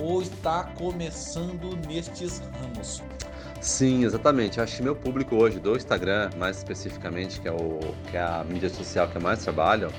ou 0.00 0.22
está 0.22 0.64
começando 0.78 1.76
nestes 1.86 2.38
ramos? 2.38 3.02
Sim, 3.60 4.06
exatamente. 4.06 4.62
Acho 4.62 4.78
que 4.78 4.82
meu 4.82 4.96
público 4.96 5.36
hoje 5.36 5.60
do 5.60 5.76
Instagram, 5.76 6.30
mais 6.38 6.56
especificamente, 6.56 7.38
que 7.38 7.48
é, 7.48 7.52
o, 7.52 7.80
que 8.10 8.16
é 8.16 8.22
a 8.22 8.42
mídia 8.48 8.70
social 8.70 9.08
que 9.08 9.16
eu 9.18 9.20
mais 9.20 9.40
trabalho, 9.40 9.92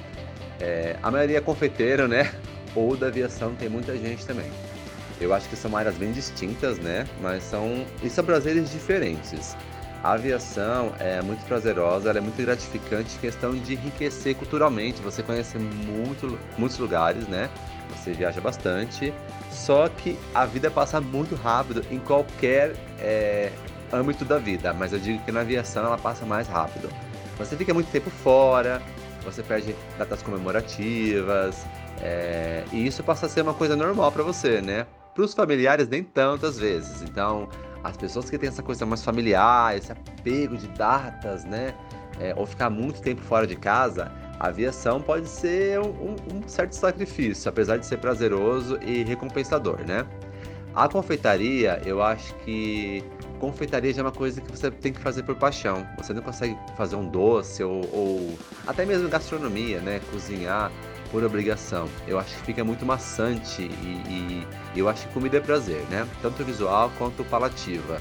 é, 0.59 0.97
a 1.03 1.11
maioria 1.11 1.37
é 1.37 1.41
confeiteiro, 1.41 2.07
né? 2.07 2.33
Ou 2.75 2.95
da 2.95 3.07
aviação 3.07 3.53
tem 3.55 3.69
muita 3.69 3.97
gente 3.97 4.25
também. 4.25 4.49
Eu 5.19 5.33
acho 5.33 5.47
que 5.47 5.55
são 5.55 5.75
áreas 5.75 5.95
bem 5.95 6.11
distintas, 6.11 6.77
né? 6.79 7.07
Mas 7.21 7.43
são. 7.43 7.85
E 8.01 8.09
são 8.09 8.25
prazeres 8.25 8.71
diferentes. 8.71 9.55
A 10.03 10.13
aviação 10.13 10.93
é 10.99 11.21
muito 11.21 11.45
prazerosa, 11.45 12.09
ela 12.09 12.17
é 12.17 12.21
muito 12.21 12.35
gratificante 12.41 13.17
questão 13.19 13.53
de 13.53 13.73
enriquecer 13.73 14.35
culturalmente. 14.35 15.01
Você 15.01 15.23
conhece 15.23 15.57
muito, 15.57 16.37
muitos 16.57 16.77
lugares, 16.77 17.25
né? 17.27 17.49
Você 17.89 18.11
viaja 18.11 18.41
bastante. 18.41 19.13
Só 19.49 19.87
que 19.87 20.19
a 20.33 20.45
vida 20.45 20.69
passa 20.69 20.99
muito 20.99 21.35
rápido 21.35 21.85
em 21.89 21.99
qualquer 21.99 22.75
é, 22.99 23.49
âmbito 23.93 24.25
da 24.25 24.37
vida. 24.37 24.73
Mas 24.73 24.91
eu 24.91 24.99
digo 24.99 25.23
que 25.23 25.31
na 25.31 25.39
aviação 25.39 25.85
ela 25.85 25.97
passa 25.97 26.25
mais 26.25 26.49
rápido. 26.49 26.89
Você 27.37 27.55
fica 27.55 27.73
muito 27.73 27.89
tempo 27.89 28.09
fora, 28.09 28.81
você 29.23 29.41
perde 29.41 29.75
datas 29.97 30.21
comemorativas. 30.21 31.65
É, 32.01 32.63
e 32.71 32.85
isso 32.85 33.03
passa 33.03 33.25
a 33.25 33.29
ser 33.29 33.41
uma 33.41 33.53
coisa 33.53 33.75
normal 33.75 34.11
para 34.11 34.23
você, 34.23 34.61
né? 34.61 34.85
Para 35.13 35.23
os 35.23 35.33
familiares, 35.33 35.87
nem 35.87 36.03
tantas 36.03 36.57
vezes. 36.57 37.01
Então, 37.01 37.47
as 37.83 37.97
pessoas 37.97 38.29
que 38.29 38.37
têm 38.37 38.49
essa 38.49 38.63
coisa 38.63 38.85
mais 38.85 39.03
familiar, 39.03 39.77
esse 39.77 39.91
apego 39.91 40.57
de 40.57 40.67
datas, 40.69 41.43
né? 41.45 41.73
É, 42.19 42.33
ou 42.35 42.45
ficar 42.45 42.69
muito 42.69 43.01
tempo 43.01 43.21
fora 43.21 43.47
de 43.47 43.55
casa, 43.55 44.11
a 44.39 44.47
aviação 44.47 45.01
pode 45.01 45.27
ser 45.27 45.79
um, 45.79 46.15
um, 46.31 46.47
certo 46.47 46.73
sacrifício, 46.73 47.49
apesar 47.49 47.77
de 47.77 47.85
ser 47.85 47.97
prazeroso 47.97 48.77
e 48.81 49.03
recompensador, 49.03 49.79
né? 49.85 50.05
A 50.75 50.87
confeitaria, 50.87 51.81
eu 51.85 52.01
acho 52.01 52.33
que 52.35 53.03
confeitaria 53.43 53.91
já 53.91 53.99
é 53.99 54.05
uma 54.05 54.11
coisa 54.11 54.39
que 54.39 54.49
você 54.49 54.71
tem 54.71 54.93
que 54.93 55.01
fazer 55.01 55.23
por 55.23 55.35
paixão. 55.35 55.85
Você 55.97 56.13
não 56.13 56.21
consegue 56.21 56.57
fazer 56.77 56.95
um 56.95 57.05
doce 57.05 57.61
ou, 57.61 57.81
ou 57.93 58.39
até 58.65 58.85
mesmo 58.85 59.09
gastronomia, 59.09 59.81
né? 59.81 59.99
Cozinhar 60.11 60.71
por 61.11 61.25
obrigação. 61.25 61.89
Eu 62.07 62.17
acho 62.17 62.33
que 62.37 62.45
fica 62.45 62.63
muito 62.63 62.85
maçante 62.85 63.63
e, 63.63 64.47
e, 64.73 64.79
eu 64.79 64.87
acho 64.87 65.05
que 65.07 65.13
comida 65.13 65.37
é 65.37 65.41
prazer, 65.41 65.81
né? 65.89 66.07
Tanto 66.21 66.41
visual 66.45 66.89
quanto 66.97 67.25
palativa. 67.25 67.99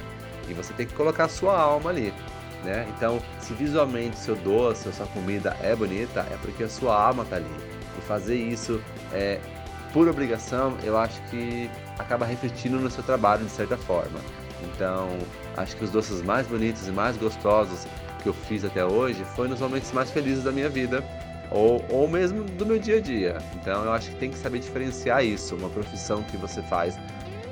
E 0.48 0.54
você 0.54 0.72
tem 0.74 0.86
que 0.86 0.94
colocar 0.94 1.24
a 1.24 1.28
sua 1.28 1.60
alma 1.60 1.90
ali, 1.90 2.14
né? 2.62 2.86
Então, 2.96 3.20
se 3.40 3.52
visualmente 3.52 4.16
seu 4.18 4.36
doce, 4.36 4.92
sua 4.92 5.06
comida 5.06 5.56
é 5.60 5.74
bonita, 5.74 6.20
é 6.20 6.38
porque 6.40 6.62
a 6.62 6.68
sua 6.68 6.94
alma 6.94 7.24
tá 7.24 7.34
ali. 7.34 7.56
E 7.98 8.00
fazer 8.02 8.36
isso 8.36 8.80
é, 9.12 9.40
por 9.92 10.06
obrigação, 10.06 10.76
eu 10.84 10.96
acho 10.96 11.20
que 11.22 11.68
acaba 11.98 12.24
refletindo 12.24 12.78
no 12.78 12.90
seu 12.90 13.02
trabalho 13.02 13.44
de 13.44 13.50
certa 13.50 13.76
forma. 13.76 14.20
Então, 14.62 15.18
acho 15.56 15.76
que 15.76 15.84
os 15.84 15.90
doces 15.90 16.22
mais 16.22 16.46
bonitos 16.46 16.86
e 16.86 16.90
mais 16.90 17.16
gostosos 17.16 17.86
que 18.22 18.28
eu 18.28 18.32
fiz 18.32 18.64
até 18.64 18.84
hoje 18.84 19.24
foi 19.36 19.48
nos 19.48 19.60
momentos 19.60 19.92
mais 19.92 20.10
felizes 20.10 20.44
da 20.44 20.52
minha 20.52 20.68
vida 20.68 21.04
ou, 21.50 21.84
ou 21.90 22.08
mesmo 22.08 22.44
do 22.44 22.64
meu 22.64 22.78
dia 22.78 22.96
a 22.96 23.00
dia. 23.00 23.38
Então 23.56 23.84
eu 23.84 23.92
acho 23.92 24.10
que 24.10 24.16
tem 24.16 24.30
que 24.30 24.38
saber 24.38 24.58
diferenciar 24.60 25.24
isso, 25.24 25.54
uma 25.54 25.68
profissão 25.68 26.22
que 26.22 26.36
você 26.36 26.62
faz 26.62 26.98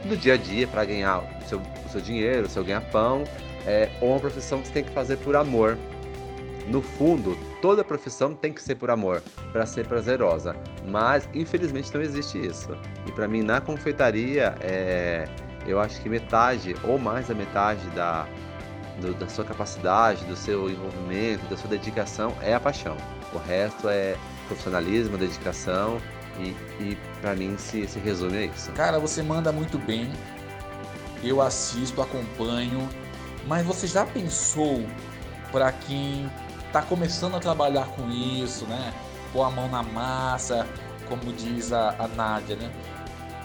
no 0.04 0.16
dia 0.16 0.34
a 0.34 0.36
dia 0.36 0.66
para 0.66 0.84
ganhar 0.84 1.18
o 1.18 1.48
seu, 1.48 1.58
o 1.58 1.88
seu 1.90 2.00
dinheiro, 2.00 2.46
o 2.46 2.50
seu 2.50 2.64
ganha-pão, 2.64 3.24
é, 3.66 3.90
ou 4.00 4.10
uma 4.10 4.20
profissão 4.20 4.60
que 4.60 4.68
você 4.68 4.72
tem 4.72 4.84
que 4.84 4.90
fazer 4.90 5.18
por 5.18 5.36
amor. 5.36 5.76
No 6.68 6.80
fundo, 6.80 7.36
toda 7.60 7.82
profissão 7.82 8.32
tem 8.32 8.52
que 8.52 8.62
ser 8.62 8.76
por 8.76 8.90
amor, 8.90 9.22
para 9.52 9.66
ser 9.66 9.86
prazerosa, 9.86 10.54
mas 10.86 11.28
infelizmente 11.34 11.92
não 11.92 12.00
existe 12.00 12.38
isso. 12.38 12.68
E 13.06 13.12
para 13.12 13.26
mim, 13.26 13.42
na 13.42 13.60
confeitaria, 13.60 14.54
é, 14.60 15.28
eu 15.66 15.80
acho 15.80 16.00
que 16.00 16.08
metade 16.08 16.74
ou 16.84 16.98
mais 16.98 17.28
da 17.28 17.34
metade 17.34 17.86
da, 17.90 18.26
do, 19.00 19.14
da 19.14 19.28
sua 19.28 19.44
capacidade, 19.44 20.24
do 20.24 20.36
seu 20.36 20.70
envolvimento, 20.70 21.46
da 21.46 21.56
sua 21.56 21.70
dedicação 21.70 22.34
é 22.40 22.54
a 22.54 22.60
paixão. 22.60 22.96
O 23.32 23.38
resto 23.38 23.88
é 23.88 24.16
profissionalismo, 24.46 25.16
dedicação 25.16 26.00
e, 26.38 26.48
e 26.82 26.98
para 27.20 27.34
mim 27.34 27.56
se, 27.58 27.86
se 27.86 27.98
resume 27.98 28.38
a 28.38 28.44
isso. 28.46 28.72
Cara, 28.72 28.98
você 28.98 29.22
manda 29.22 29.52
muito 29.52 29.78
bem. 29.78 30.12
Eu 31.22 31.40
assisto, 31.40 32.00
acompanho. 32.00 32.88
Mas 33.46 33.66
você 33.66 33.86
já 33.86 34.04
pensou 34.04 34.84
para 35.50 35.72
quem 35.72 36.30
está 36.66 36.82
começando 36.82 37.36
a 37.36 37.40
trabalhar 37.40 37.86
com 37.88 38.08
isso, 38.10 38.66
né? 38.66 38.92
Pôr 39.32 39.42
a 39.42 39.50
mão 39.50 39.68
na 39.68 39.82
massa, 39.82 40.66
como 41.08 41.32
diz 41.32 41.72
a, 41.72 41.94
a 41.98 42.08
Nádia, 42.08 42.56
né? 42.56 42.70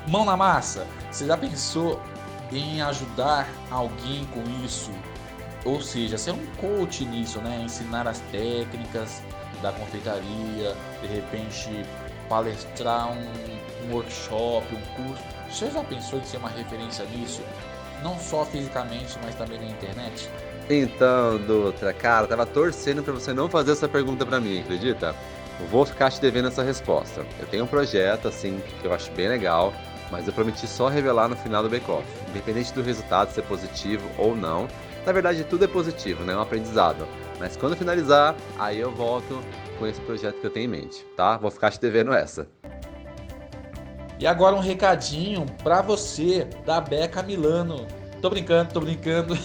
Mão 0.08 0.24
na 0.26 0.38
massa. 0.38 0.86
Você 1.12 1.26
já 1.26 1.38
pensou 1.38 2.02
em 2.52 2.82
ajudar 2.82 3.48
alguém 3.72 4.26
com 4.26 4.44
isso? 4.64 4.92
Ou 5.64 5.82
seja, 5.82 6.18
ser 6.18 6.32
um 6.32 6.46
coach 6.58 7.04
nisso, 7.06 7.40
né? 7.42 7.62
Ensinar 7.64 8.08
as 8.08 8.20
técnicas, 8.32 9.24
da 9.62 9.72
confeitaria, 9.72 10.76
de 11.02 11.08
repente 11.08 11.86
palestrar 12.30 13.12
um, 13.12 13.88
um 13.88 13.94
workshop, 13.94 14.66
um 14.76 15.04
curso. 15.04 15.24
Você 15.50 15.72
já 15.72 15.84
pensou 15.84 16.20
em 16.20 16.24
ser 16.24 16.38
uma 16.38 16.50
referência 16.50 17.06
nisso? 17.06 17.42
Não 18.04 18.18
só 18.20 18.46
fisicamente, 18.46 19.18
mas 19.24 19.34
também 19.36 19.60
na 19.60 19.68
internet? 19.68 20.30
Então, 20.70 21.38
Dutra, 21.38 21.94
cara, 21.94 22.28
tava 22.28 22.46
torcendo 22.46 23.04
para 23.04 23.14
você 23.14 23.34
não 23.34 23.50
fazer 23.50 23.72
essa 23.72 23.88
pergunta 23.88 24.26
para 24.26 24.40
mim, 24.40 24.62
acredita? 24.62 25.16
Eu 25.60 25.68
vou 25.68 25.86
ficar 25.86 26.12
te 26.12 26.20
devendo 26.20 26.48
essa 26.48 26.64
resposta. 26.64 27.26
Eu 27.40 27.48
tenho 27.48 27.64
um 27.64 27.68
projeto, 27.68 28.28
assim, 28.28 28.62
que 28.82 28.86
eu 28.86 28.94
acho 28.94 29.12
bem 29.12 29.28
legal, 29.28 29.74
mas 30.16 30.28
eu 30.28 30.34
prometi 30.34 30.66
só 30.66 30.88
revelar 30.88 31.28
no 31.28 31.36
final 31.36 31.62
do 31.62 31.70
bake-off. 31.70 32.06
Independente 32.30 32.74
do 32.74 32.82
resultado 32.82 33.32
ser 33.32 33.42
positivo 33.42 34.10
ou 34.18 34.34
não. 34.34 34.66
Na 35.06 35.12
verdade, 35.12 35.44
tudo 35.44 35.66
é 35.66 35.68
positivo, 35.68 36.24
né? 36.24 36.32
É 36.32 36.38
um 36.38 36.42
aprendizado. 36.42 37.06
Mas 37.38 37.58
quando 37.58 37.76
finalizar, 37.76 38.34
aí 38.58 38.80
eu 38.80 38.90
volto 38.92 39.42
com 39.78 39.86
esse 39.86 40.00
projeto 40.00 40.40
que 40.40 40.48
eu 40.48 40.50
tenho 40.50 40.68
em 40.68 40.70
mente, 40.70 41.06
tá? 41.18 41.36
Vou 41.36 41.52
ficar 41.52 41.70
te 41.70 41.82
devendo 41.82 42.14
essa. 42.14 42.48
E 44.18 44.26
agora 44.26 44.56
um 44.56 44.62
recadinho 44.62 45.46
para 45.62 45.82
você 45.82 46.48
da 46.66 46.80
Beca 46.80 47.22
Milano. 47.22 47.86
Tô 48.22 48.30
brincando, 48.30 48.72
tô 48.72 48.80
brincando. 48.80 49.38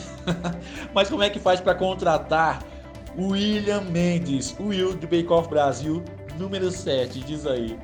Mas 0.94 1.10
como 1.10 1.24
é 1.24 1.30
que 1.30 1.40
faz 1.40 1.60
para 1.60 1.74
contratar 1.74 2.62
o 3.18 3.30
William 3.30 3.80
Mendes, 3.80 4.54
o 4.56 4.68
Will 4.68 4.94
do 4.94 5.08
Bake 5.08 5.32
Off 5.32 5.48
Brasil, 5.48 6.00
número 6.38 6.70
7? 6.70 7.18
Diz 7.18 7.44
aí. 7.44 7.76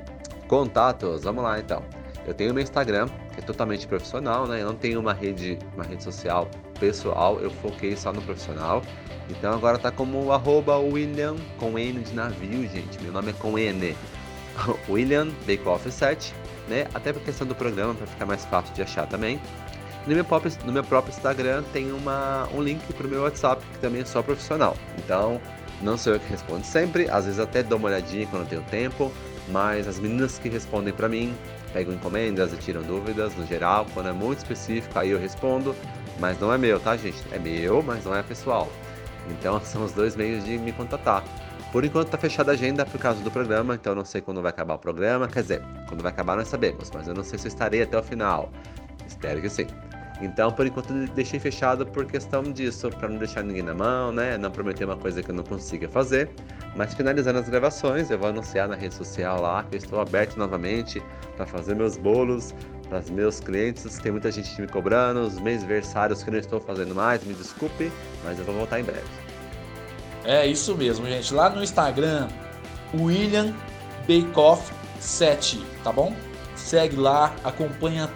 Contatos, 0.47 1.25
vamos 1.25 1.43
lá 1.43 1.59
então. 1.59 1.83
Eu 2.27 2.35
tenho 2.35 2.53
meu 2.53 2.63
Instagram, 2.63 3.09
que 3.33 3.41
é 3.41 3.43
totalmente 3.43 3.87
profissional, 3.87 4.47
né? 4.49 4.61
Eu 4.61 4.67
não 4.67 4.75
tenho 4.75 4.99
uma 4.99 5.13
rede, 5.13 5.59
uma 5.75 5.85
rede 5.85 6.03
social 6.03 6.51
pessoal, 6.81 7.39
eu 7.41 7.51
foquei 7.51 7.97
só 7.97 8.13
no 8.13 8.21
profissional. 8.21 8.83
Então 9.31 9.53
agora 9.53 9.79
tá 9.79 9.91
como 9.91 10.33
arroba 10.33 10.77
William 10.77 11.37
com 11.59 11.79
N 11.79 12.01
de 12.01 12.15
navio, 12.15 12.69
gente. 12.69 13.01
Meu 13.01 13.13
nome 13.13 13.31
é 13.31 13.33
com 13.33 13.57
N. 13.57 13.97
William 14.89 15.29
Bakeoff 15.47 15.91
7, 15.91 16.35
né? 16.69 16.89
Até 16.93 17.13
por 17.13 17.23
questão 17.23 17.47
do 17.47 17.55
programa, 17.55 17.95
para 17.95 18.07
ficar 18.07 18.27
mais 18.27 18.45
fácil 18.45 18.75
de 18.75 18.83
achar 18.83 19.07
também. 19.07 19.41
No 20.07 20.15
meu, 20.15 20.25
próprio, 20.25 20.53
no 20.65 20.73
meu 20.73 20.85
próprio 20.85 21.13
Instagram 21.13 21.65
tem 21.73 21.91
uma, 21.93 22.49
um 22.55 22.63
link 22.63 22.81
pro 22.93 23.09
meu 23.09 23.23
WhatsApp, 23.23 23.65
que 23.73 23.79
também 23.79 24.03
é 24.03 24.05
só 24.05 24.23
profissional. 24.23 24.77
Então, 24.99 25.41
não 25.83 25.99
sou 25.99 26.15
eu 26.15 26.21
que 26.21 26.29
respondo 26.29 26.65
sempre, 26.65 27.09
às 27.11 27.25
vezes 27.25 27.41
até 27.41 27.63
dou 27.63 27.77
uma 27.77 27.89
olhadinha 27.89 28.27
quando 28.29 28.49
tenho 28.49 28.63
tempo, 28.63 29.13
mas 29.49 29.89
as 29.89 29.99
meninas 29.99 30.39
que 30.39 30.49
respondem 30.49 30.95
para 30.95 31.09
mim 31.09 31.35
pegam 31.77 31.93
encomendas 31.93 32.55
e 32.55 32.57
tiram 32.57 32.83
dúvidas 32.83 33.37
no 33.37 33.47
geral. 33.47 33.87
Quando 33.93 34.09
é 34.09 34.13
muito 34.13 34.39
específico, 34.39 34.99
aí 34.99 35.11
eu 35.11 35.19
respondo, 35.19 35.77
mas 36.19 36.41
não 36.41 36.51
é 36.51 36.57
meu, 36.57 36.81
tá, 36.81 36.97
gente? 36.97 37.23
É 37.31 37.39
meu, 37.39 37.83
mas 37.83 38.03
não 38.03 38.17
é 38.17 38.23
pessoal. 38.23 38.73
Então 39.29 39.61
são 39.63 39.85
os 39.85 39.93
dois 39.93 40.17
meios 40.17 40.43
de 40.43 40.57
me 40.57 40.73
contatar. 40.73 41.23
Por 41.71 41.85
enquanto 41.85 42.07
está 42.07 42.17
fechada 42.17 42.53
a 42.53 42.55
agenda 42.55 42.87
por 42.87 42.99
causa 42.99 43.23
do 43.23 43.31
programa, 43.31 43.75
então 43.75 43.95
não 43.95 44.07
sei 44.07 44.23
quando 44.23 44.41
vai 44.41 44.49
acabar 44.49 44.77
o 44.77 44.79
programa. 44.79 45.29
Quer 45.29 45.43
dizer, 45.43 45.63
quando 45.87 46.03
vai 46.03 46.11
acabar 46.11 46.35
nós 46.35 46.49
sabemos, 46.49 46.91
mas 46.95 47.07
eu 47.09 47.15
não 47.15 47.23
sei 47.23 47.39
se 47.39 47.47
eu 47.47 47.51
estarei 47.51 47.83
até 47.83 47.99
o 47.99 48.03
final. 48.03 48.51
Espero 49.07 49.43
que 49.43 49.51
sim. 49.51 49.67
Então, 50.21 50.51
por 50.51 50.67
enquanto, 50.67 50.93
deixei 51.15 51.39
fechado 51.39 51.85
por 51.85 52.07
questão 52.07 52.43
disso, 52.43 52.89
para 52.89 53.09
não 53.09 53.19
deixar 53.19 53.43
ninguém 53.43 53.63
na 53.63 53.75
mão, 53.75 54.13
né? 54.13 54.39
Não 54.39 54.51
prometer 54.51 54.85
uma 54.85 54.97
coisa 54.97 55.23
que 55.23 55.31
eu 55.31 55.35
não 55.35 55.45
consiga 55.45 55.89
fazer. 55.89 56.31
Mas 56.75 56.95
finalizando 56.95 57.39
as 57.39 57.49
gravações, 57.49 58.11
eu 58.11 58.19
vou 58.19 58.29
anunciar 58.29 58.67
na 58.69 58.77
rede 58.77 58.95
social 58.95 59.41
lá 59.41 59.63
que 59.65 59.75
eu 59.75 59.79
estou 59.79 60.01
aberto 60.01 60.37
novamente 60.37 61.03
para 61.37 61.47
fazer 61.47 61.75
meus 61.75 61.97
bolos 61.97 62.55
para 62.89 63.01
os 63.01 63.11
meus 63.11 63.41
clientes. 63.41 63.99
Tem 63.99 64.13
muita 64.13 64.31
gente 64.31 64.59
me 64.61 64.69
cobrando, 64.69 65.21
os 65.21 65.39
meus 65.39 65.63
versários 65.65 66.23
que 66.23 66.31
eu 66.31 66.33
não 66.33 66.41
estou 66.41 66.61
fazendo 66.61 66.95
mais, 66.95 67.23
me 67.25 67.35
desculpe, 67.35 67.93
mas 68.25 68.39
eu 68.39 68.45
vou 68.45 68.55
voltar 68.55 68.81
em 68.81 68.85
breve. 68.85 69.07
É 70.25 70.47
isso 70.47 70.75
mesmo, 70.77 71.07
gente. 71.07 71.35
Lá 71.35 71.51
no 71.51 71.63
Instagram, 71.63 72.29
William 72.95 73.53
Bakeoff 74.09 74.73
7, 75.01 75.65
tá 75.83 75.93
bom? 75.93 76.15
segue 76.67 76.97
lá, 76.97 77.33
acompanha 77.45 78.11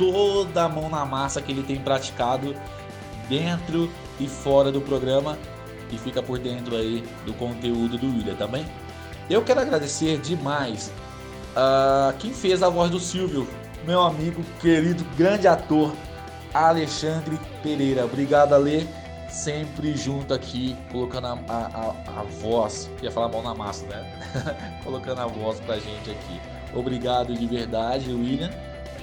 toda 0.00 0.64
a 0.64 0.68
mão 0.68 0.88
na 0.88 1.04
massa 1.04 1.42
que 1.42 1.52
ele 1.52 1.62
tem 1.62 1.76
praticado 1.76 2.56
dentro 3.28 3.92
e 4.18 4.26
fora 4.26 4.72
do 4.72 4.80
programa 4.80 5.36
e 5.92 5.98
fica 5.98 6.22
por 6.22 6.38
dentro 6.38 6.74
aí 6.74 7.04
do 7.26 7.34
conteúdo 7.34 7.98
do 7.98 8.06
William 8.06 8.34
também. 8.34 8.64
Eu 9.28 9.44
quero 9.44 9.60
agradecer 9.60 10.18
demais 10.18 10.90
a 11.54 12.14
quem 12.18 12.32
fez 12.32 12.62
a 12.62 12.70
voz 12.70 12.90
do 12.90 12.98
Silvio, 12.98 13.46
meu 13.86 14.00
amigo, 14.00 14.42
querido, 14.58 15.04
grande 15.18 15.46
ator 15.46 15.92
Alexandre 16.54 17.38
Pereira. 17.62 18.06
Obrigado, 18.06 18.54
Ale. 18.54 18.88
Sempre 19.28 19.96
junto 19.96 20.34
aqui, 20.34 20.76
colocando 20.90 21.26
a, 21.26 21.38
a, 21.48 22.20
a, 22.20 22.22
voz, 22.40 22.90
ia 23.00 23.12
falar 23.12 23.28
mão 23.28 23.42
na 23.42 23.54
massa, 23.54 23.86
né? 23.86 24.12
colocando 24.82 25.20
a 25.20 25.26
voz 25.26 25.60
pra 25.60 25.76
gente 25.76 26.10
aqui. 26.10 26.40
Obrigado 26.74 27.32
de 27.32 27.46
verdade, 27.46 28.12
William. 28.12 28.50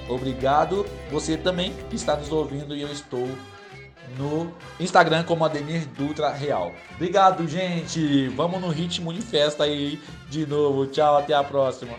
Obrigado 0.07 0.85
você 1.11 1.37
também 1.37 1.73
que 1.89 1.95
está 1.95 2.15
nos 2.15 2.31
ouvindo 2.31 2.75
e 2.75 2.81
eu 2.81 2.91
estou 2.91 3.27
no 4.17 4.53
Instagram 4.79 5.23
como 5.23 5.43
Ademir 5.43 5.85
Dutra 5.87 6.31
Real. 6.31 6.73
Obrigado, 6.95 7.47
gente. 7.47 8.29
Vamos 8.29 8.61
no 8.61 8.69
ritmo 8.69 9.13
de 9.13 9.21
festa 9.21 9.65
aí 9.65 9.99
de 10.29 10.45
novo. 10.45 10.87
Tchau, 10.87 11.17
até 11.17 11.33
a 11.33 11.43
próxima. 11.43 11.93